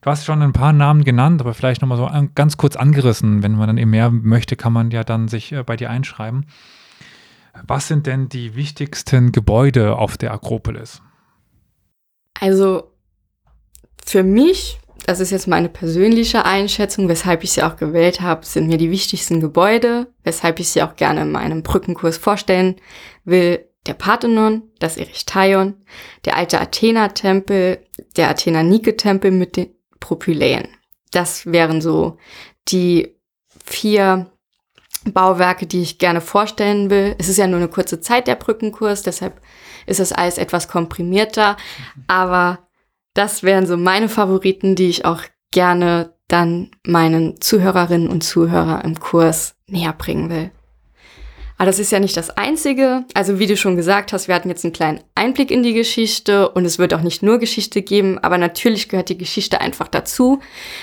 Du 0.00 0.10
hast 0.10 0.24
schon 0.24 0.42
ein 0.42 0.52
paar 0.52 0.72
Namen 0.72 1.04
genannt, 1.04 1.40
aber 1.40 1.54
vielleicht 1.54 1.82
nochmal 1.82 1.98
so 1.98 2.06
an, 2.06 2.30
ganz 2.34 2.56
kurz 2.56 2.76
angerissen. 2.76 3.42
Wenn 3.42 3.56
man 3.56 3.66
dann 3.66 3.78
eben 3.78 3.90
mehr 3.90 4.10
möchte, 4.10 4.56
kann 4.56 4.72
man 4.72 4.90
ja 4.90 5.04
dann 5.04 5.28
sich 5.28 5.52
äh, 5.52 5.62
bei 5.62 5.76
dir 5.76 5.90
einschreiben. 5.90 6.46
Was 7.66 7.88
sind 7.88 8.06
denn 8.06 8.28
die 8.28 8.54
wichtigsten 8.56 9.30
Gebäude 9.30 9.96
auf 9.96 10.16
der 10.16 10.32
Akropolis? 10.32 11.02
Also 12.40 12.93
für 14.04 14.22
mich 14.22 14.78
das 15.06 15.20
ist 15.20 15.30
jetzt 15.30 15.48
meine 15.48 15.68
persönliche 15.68 16.46
Einschätzung, 16.46 17.08
weshalb 17.08 17.44
ich 17.44 17.52
sie 17.52 17.62
auch 17.62 17.76
gewählt 17.76 18.22
habe, 18.22 18.46
sind 18.46 18.68
mir 18.68 18.78
die 18.78 18.90
wichtigsten 18.90 19.40
Gebäude, 19.40 20.06
weshalb 20.22 20.60
ich 20.60 20.70
sie 20.70 20.82
auch 20.82 20.96
gerne 20.96 21.22
in 21.22 21.32
meinem 21.32 21.62
Brückenkurs 21.62 22.16
vorstellen 22.16 22.76
will. 23.24 23.68
Der 23.86 23.92
Parthenon, 23.92 24.62
das 24.78 24.96
Erichtaion, 24.96 25.74
der 26.24 26.38
alte 26.38 26.58
Athena-Tempel, 26.58 27.84
der 28.16 28.30
Athena-Nike-Tempel 28.30 29.30
mit 29.30 29.58
den 29.58 29.74
Propyläen. 30.00 30.68
Das 31.10 31.44
wären 31.44 31.82
so 31.82 32.16
die 32.68 33.14
vier 33.62 34.30
Bauwerke, 35.04 35.66
die 35.66 35.82
ich 35.82 35.98
gerne 35.98 36.22
vorstellen 36.22 36.88
will. 36.88 37.14
Es 37.18 37.28
ist 37.28 37.36
ja 37.36 37.46
nur 37.46 37.58
eine 37.58 37.68
kurze 37.68 38.00
Zeit 38.00 38.26
der 38.26 38.36
Brückenkurs, 38.36 39.02
deshalb 39.02 39.42
ist 39.84 40.00
das 40.00 40.12
alles 40.12 40.38
etwas 40.38 40.66
komprimierter. 40.66 41.58
Aber 42.06 42.63
das 43.14 43.42
wären 43.42 43.66
so 43.66 43.76
meine 43.76 44.08
Favoriten, 44.08 44.74
die 44.74 44.88
ich 44.88 45.04
auch 45.04 45.22
gerne 45.50 46.12
dann 46.28 46.70
meinen 46.86 47.40
Zuhörerinnen 47.40 48.08
und 48.08 48.22
Zuhörern 48.22 48.82
im 48.82 48.98
Kurs 48.98 49.54
näher 49.68 49.92
bringen 49.92 50.30
will. 50.30 50.50
Aber 51.56 51.66
das 51.66 51.78
ist 51.78 51.92
ja 51.92 52.00
nicht 52.00 52.16
das 52.16 52.30
Einzige. 52.30 53.04
Also 53.14 53.38
wie 53.38 53.46
du 53.46 53.56
schon 53.56 53.76
gesagt 53.76 54.12
hast, 54.12 54.26
wir 54.26 54.34
hatten 54.34 54.48
jetzt 54.48 54.64
einen 54.64 54.72
kleinen 54.72 55.00
Einblick 55.14 55.52
in 55.52 55.62
die 55.62 55.72
Geschichte 55.72 56.48
und 56.48 56.64
es 56.64 56.78
wird 56.78 56.92
auch 56.92 57.00
nicht 57.00 57.22
nur 57.22 57.38
Geschichte 57.38 57.82
geben, 57.82 58.18
aber 58.18 58.38
natürlich 58.38 58.88
gehört 58.88 59.08
die 59.08 59.18
Geschichte 59.18 59.60
einfach 59.60 59.86
dazu. 59.86 60.40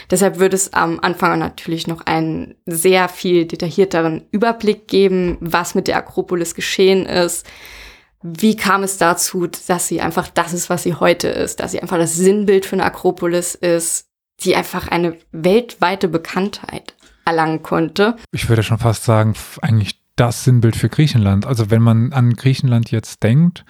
Deshalb 0.09 0.39
wird 0.39 0.53
es 0.53 0.73
am 0.73 0.99
Anfang 1.01 1.37
natürlich 1.39 1.87
noch 1.87 2.05
einen 2.05 2.55
sehr 2.65 3.09
viel 3.09 3.45
detaillierteren 3.45 4.25
Überblick 4.31 4.87
geben, 4.87 5.37
was 5.41 5.75
mit 5.75 5.89
der 5.89 5.97
Akropolis 5.97 6.55
geschehen 6.55 7.05
ist. 7.05 7.45
Wie 8.23 8.55
kam 8.55 8.83
es 8.83 8.97
dazu, 8.97 9.47
dass 9.47 9.87
sie 9.87 10.01
einfach 10.01 10.27
das 10.27 10.53
ist, 10.53 10.69
was 10.69 10.83
sie 10.83 10.95
heute 10.95 11.27
ist, 11.27 11.59
dass 11.59 11.71
sie 11.71 11.81
einfach 11.81 11.97
das 11.97 12.15
Sinnbild 12.15 12.65
für 12.65 12.75
eine 12.75 12.85
Akropolis 12.85 13.55
ist, 13.55 14.07
die 14.41 14.55
einfach 14.55 14.87
eine 14.87 15.17
weltweite 15.31 16.07
Bekanntheit 16.07 16.95
erlangen 17.25 17.63
konnte. 17.63 18.15
Ich 18.31 18.49
würde 18.49 18.63
schon 18.63 18.79
fast 18.79 19.03
sagen, 19.03 19.33
eigentlich 19.61 20.01
das 20.15 20.43
Sinnbild 20.43 20.75
für 20.75 20.89
Griechenland. 20.89 21.45
Also 21.45 21.69
wenn 21.69 21.81
man 21.81 22.13
an 22.13 22.33
Griechenland 22.33 22.91
jetzt 22.91 23.23
denkt 23.23 23.65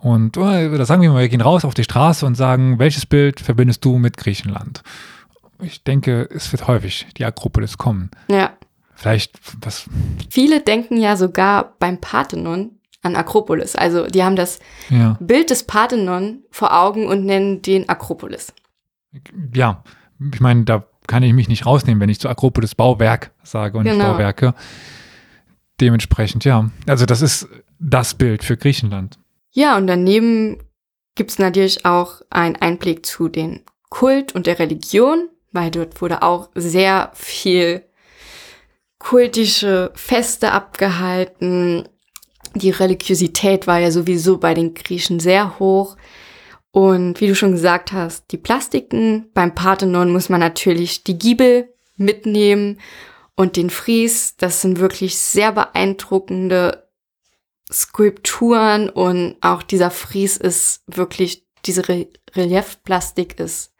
und 0.00 0.36
oder 0.38 0.86
sagen 0.86 1.02
wir 1.02 1.10
mal, 1.10 1.22
wir 1.22 1.28
gehen 1.28 1.40
raus 1.40 1.64
auf 1.64 1.74
die 1.74 1.84
Straße 1.84 2.24
und 2.24 2.34
sagen, 2.34 2.78
welches 2.78 3.06
Bild 3.06 3.40
verbindest 3.40 3.84
du 3.84 3.98
mit 3.98 4.16
Griechenland? 4.16 4.82
Ich 5.60 5.82
denke, 5.84 6.28
es 6.30 6.52
wird 6.52 6.66
häufig 6.66 7.06
die 7.16 7.24
Akropolis 7.24 7.78
kommen. 7.78 8.10
Ja. 8.28 8.52
Vielleicht 8.94 9.38
was. 9.60 9.88
Viele 10.30 10.60
denken 10.60 10.98
ja 10.98 11.16
sogar 11.16 11.74
beim 11.78 12.00
Parthenon 12.00 12.75
an 13.06 13.16
Akropolis. 13.16 13.74
Also 13.76 14.06
die 14.06 14.22
haben 14.22 14.36
das 14.36 14.58
Ja, 14.90 15.16
Bild 15.20 15.50
des 15.50 15.62
Parthenon 15.64 16.42
vor 16.50 16.76
Augen 16.78 17.06
und 17.06 17.24
nennen 17.24 17.62
den 17.62 17.88
Akropolis. 17.88 18.52
ja. 19.54 19.82
ich 20.32 20.40
meine, 20.40 20.64
da 20.64 20.84
kann 21.06 21.22
ich 21.22 21.32
mich 21.32 21.48
nicht 21.48 21.64
rausnehmen, 21.66 22.00
wenn 22.00 22.08
ich 22.08 22.18
zu 22.20 22.28
Akropolis 22.28 22.74
Bauwerk 22.74 23.30
sage 23.42 23.78
und 23.78 23.84
nicht 23.84 23.92
Genau. 23.94 24.12
Bauwerke. 24.12 24.54
Dementsprechend, 25.80 26.44
ja. 26.44 26.70
Also 26.86 27.06
das 27.06 27.22
ist 27.22 27.48
das 27.78 28.14
Bild 28.14 28.42
für 28.42 28.56
Griechenland. 28.56 29.18
Ja, 29.52 29.76
und 29.76 29.86
daneben 29.86 30.58
gibt 31.14 31.30
es 31.30 31.38
natürlich 31.38 31.84
auch 31.84 32.22
einen 32.30 32.56
Einblick 32.56 33.04
zu 33.06 33.28
den 33.28 33.60
Kult 33.90 34.34
und 34.34 34.46
der 34.46 34.58
Religion, 34.58 35.28
weil 35.52 35.70
dort 35.70 36.00
wurde 36.00 36.22
auch 36.22 36.48
sehr 36.54 37.10
viel 37.14 37.82
kultische 38.98 39.92
Feste 39.94 40.52
abgehalten. 40.52 41.88
Die 42.58 42.70
Religiosität 42.70 43.66
war 43.66 43.78
ja 43.78 43.90
sowieso 43.90 44.38
bei 44.38 44.54
den 44.54 44.74
Griechen 44.74 45.20
sehr 45.20 45.58
hoch. 45.58 45.96
Und 46.70 47.20
wie 47.20 47.28
du 47.28 47.34
schon 47.34 47.52
gesagt 47.52 47.92
hast, 47.92 48.30
die 48.32 48.36
Plastiken 48.36 49.30
beim 49.34 49.54
Parthenon 49.54 50.12
muss 50.12 50.28
man 50.28 50.40
natürlich 50.40 51.04
die 51.04 51.18
Giebel 51.18 51.72
mitnehmen 51.96 52.78
und 53.34 53.56
den 53.56 53.70
Fries. 53.70 54.36
Das 54.36 54.62
sind 54.62 54.78
wirklich 54.78 55.18
sehr 55.18 55.52
beeindruckende 55.52 56.86
Skulpturen 57.72 58.88
und 58.88 59.36
auch 59.40 59.62
dieser 59.62 59.90
Fries 59.90 60.36
ist 60.36 60.82
wirklich, 60.86 61.44
diese 61.64 61.88
Re 61.88 62.08
Reliefplastik 62.34 63.40
ist 63.40 63.72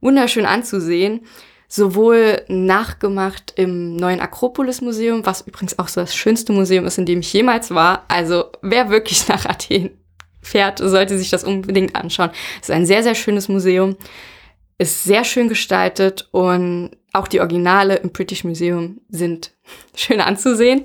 wunderschön 0.00 0.44
anzusehen. 0.44 1.26
Sowohl 1.68 2.42
nachgemacht 2.48 3.54
im 3.56 3.96
neuen 3.96 4.20
Akropolis 4.20 4.80
Museum, 4.80 5.26
was 5.26 5.42
übrigens 5.42 5.78
auch 5.78 5.88
so 5.88 6.00
das 6.00 6.14
schönste 6.14 6.52
Museum 6.52 6.84
ist, 6.86 6.98
in 6.98 7.06
dem 7.06 7.20
ich 7.20 7.32
jemals 7.32 7.72
war. 7.72 8.04
Also 8.08 8.46
wer 8.62 8.90
wirklich 8.90 9.26
nach 9.28 9.46
Athen 9.46 9.90
fährt, 10.42 10.78
sollte 10.78 11.18
sich 11.18 11.30
das 11.30 11.44
unbedingt 11.44 11.96
anschauen. 11.96 12.30
Es 12.60 12.68
ist 12.68 12.74
ein 12.74 12.86
sehr, 12.86 13.02
sehr 13.02 13.14
schönes 13.14 13.48
Museum, 13.48 13.96
ist 14.78 15.04
sehr 15.04 15.24
schön 15.24 15.48
gestaltet 15.48 16.28
und 16.30 16.90
auch 17.12 17.28
die 17.28 17.40
Originale 17.40 17.96
im 17.96 18.10
British 18.10 18.44
Museum 18.44 19.00
sind 19.08 19.52
schön 19.96 20.20
anzusehen. 20.20 20.84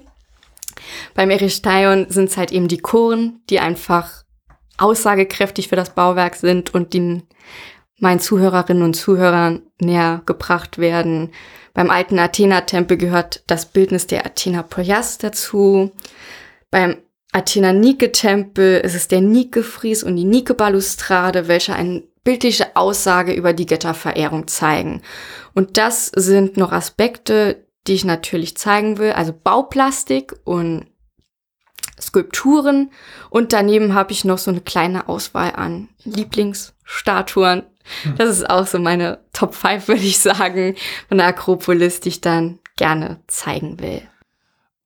Beim 1.13 1.30
Erichtaion 1.30 2.08
sind 2.10 2.30
es 2.30 2.38
halt 2.38 2.52
eben 2.52 2.67
die 2.67 2.80
Choren, 2.80 3.41
die 3.50 3.60
einfach 3.60 4.24
aussagekräftig 4.78 5.67
für 5.67 5.76
das 5.76 5.94
Bauwerk 5.94 6.36
sind 6.36 6.74
und 6.74 6.94
die 6.94 7.22
meinen 8.01 8.19
Zuhörerinnen 8.19 8.83
und 8.83 8.95
Zuhörern 8.95 9.61
näher 9.79 10.21
gebracht 10.25 10.79
werden. 10.79 11.31
Beim 11.73 11.89
alten 11.89 12.19
Athena-Tempel 12.19 12.97
gehört 12.97 13.43
das 13.47 13.67
Bildnis 13.67 14.07
der 14.07 14.25
Athena 14.25 14.63
Poias 14.63 15.19
dazu. 15.19 15.91
Beim 16.69 16.97
Athena 17.31 17.71
Nike-Tempel 17.71 18.81
ist 18.81 18.95
es 18.95 19.07
der 19.07 19.21
Nike-Fries 19.21 20.03
und 20.03 20.17
die 20.17 20.25
Nike-Balustrade, 20.25 21.47
welche 21.47 21.73
eine 21.73 22.03
bildliche 22.23 22.75
Aussage 22.75 23.33
über 23.33 23.53
die 23.53 23.65
Götterverehrung 23.65 24.47
zeigen. 24.47 25.01
Und 25.53 25.77
das 25.77 26.07
sind 26.07 26.57
noch 26.57 26.71
Aspekte, 26.71 27.65
die 27.87 27.93
ich 27.93 28.05
natürlich 28.05 28.57
zeigen 28.57 28.97
will, 28.97 29.11
also 29.11 29.31
Bauplastik 29.31 30.35
und 30.43 30.87
Skulpturen. 31.99 32.91
Und 33.29 33.53
daneben 33.53 33.93
habe 33.93 34.11
ich 34.11 34.25
noch 34.25 34.39
so 34.39 34.51
eine 34.51 34.61
kleine 34.61 35.07
Auswahl 35.07 35.53
an 35.55 35.87
Lieblingsstatuen. 36.03 37.63
Das 38.17 38.30
ist 38.30 38.50
auch 38.50 38.65
so 38.65 38.80
meine 38.80 39.20
Top 39.34 39.56
5, 39.56 39.88
würde 39.88 40.02
ich 40.02 40.20
sagen, 40.20 40.76
von 41.08 41.17
der 41.17 41.28
Akropolis, 41.28 42.00
die 42.00 42.10
ich 42.10 42.22
dann 42.22 42.60
gerne 42.78 43.20
zeigen 43.28 43.80
will. 43.80 44.02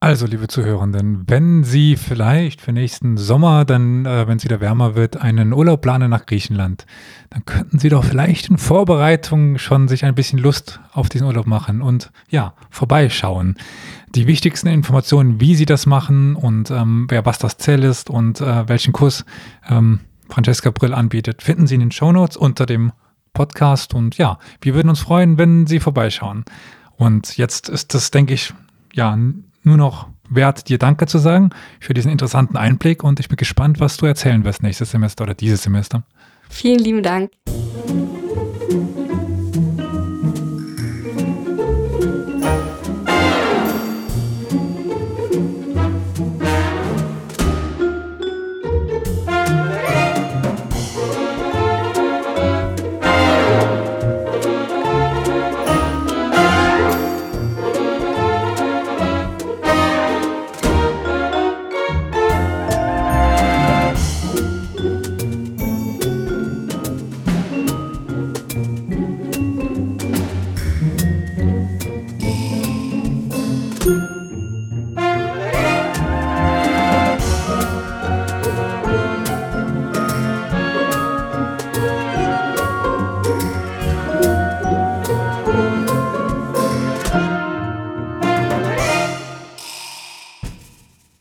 Also, 0.02 0.28
liebe 0.28 0.48
Zuhörenden, 0.48 1.24
wenn 1.26 1.64
Sie 1.64 1.96
vielleicht 1.96 2.62
für 2.62 2.72
nächsten 2.72 3.18
Sommer, 3.18 3.66
dann, 3.66 4.06
äh, 4.06 4.28
wenn 4.28 4.38
es 4.38 4.44
wieder 4.44 4.60
wärmer 4.60 4.94
wird, 4.94 5.18
einen 5.18 5.52
Urlaub 5.52 5.82
planen 5.82 6.12
nach 6.12 6.28
Griechenland, 6.28 6.86
dann 7.32 7.44
könnten 7.46 7.80
Sie 7.80 7.90
doch 7.90 8.04
vielleicht 8.04 8.50
in 8.50 8.60
Vorbereitung 8.60 9.58
schon 9.58 9.88
sich 9.88 10.06
ein 10.06 10.14
bisschen 10.14 10.38
Lust 10.38 10.80
auf 10.92 11.10
diesen 11.10 11.26
Urlaub 11.26 11.48
machen 11.48 11.82
und 11.82 12.12
ja, 12.30 12.54
vorbeischauen. 12.70 13.56
Die 14.10 14.28
wichtigsten 14.28 14.68
Informationen, 14.68 15.40
wie 15.40 15.56
Sie 15.56 15.66
das 15.66 15.88
machen 15.88 16.36
und 16.36 16.70
ähm, 16.70 17.08
wer 17.10 17.26
was 17.26 17.40
das 17.40 17.58
Ziel 17.58 17.84
ist 17.84 18.10
und 18.12 18.42
äh, 18.42 18.68
welchen 18.68 18.94
Kurs 18.94 19.26
ähm, 19.68 20.02
Francesca 20.30 20.72
Brill 20.72 20.94
anbietet, 20.94 21.42
finden 21.42 21.68
Sie 21.68 21.76
in 21.76 21.82
den 21.82 21.92
Shownotes 21.92 22.38
unter 22.38 22.66
dem 22.66 22.92
Podcast. 23.34 23.94
Und 23.94 24.18
ja, 24.18 24.40
wir 24.62 24.74
würden 24.74 24.90
uns 24.90 25.00
freuen, 25.00 25.38
wenn 25.38 25.68
Sie 25.68 25.80
vorbeischauen. 25.80 26.46
Und 26.98 27.38
jetzt 27.38 27.70
ist 27.70 27.94
das, 27.94 28.12
denke 28.12 28.34
ich, 28.34 28.54
ja, 28.94 29.18
nur 29.64 29.78
noch 29.78 30.08
wert, 30.30 30.70
dir 30.70 30.78
Danke 30.78 31.06
zu 31.08 31.18
sagen 31.18 31.52
für 31.80 31.94
diesen 31.94 32.12
interessanten 32.12 32.58
Einblick. 32.58 33.04
Und 33.04 33.20
ich 33.20 33.30
bin 33.30 33.38
gespannt, 33.38 33.80
was 33.80 33.98
du 33.98 34.06
erzählen 34.06 34.44
wirst 34.44 34.64
nächstes 34.64 34.92
Semester 34.92 35.24
oder 35.24 35.34
dieses 35.34 35.64
Semester. 35.64 36.04
Vielen 36.50 36.80
lieben 36.80 37.04
Dank. 37.04 37.32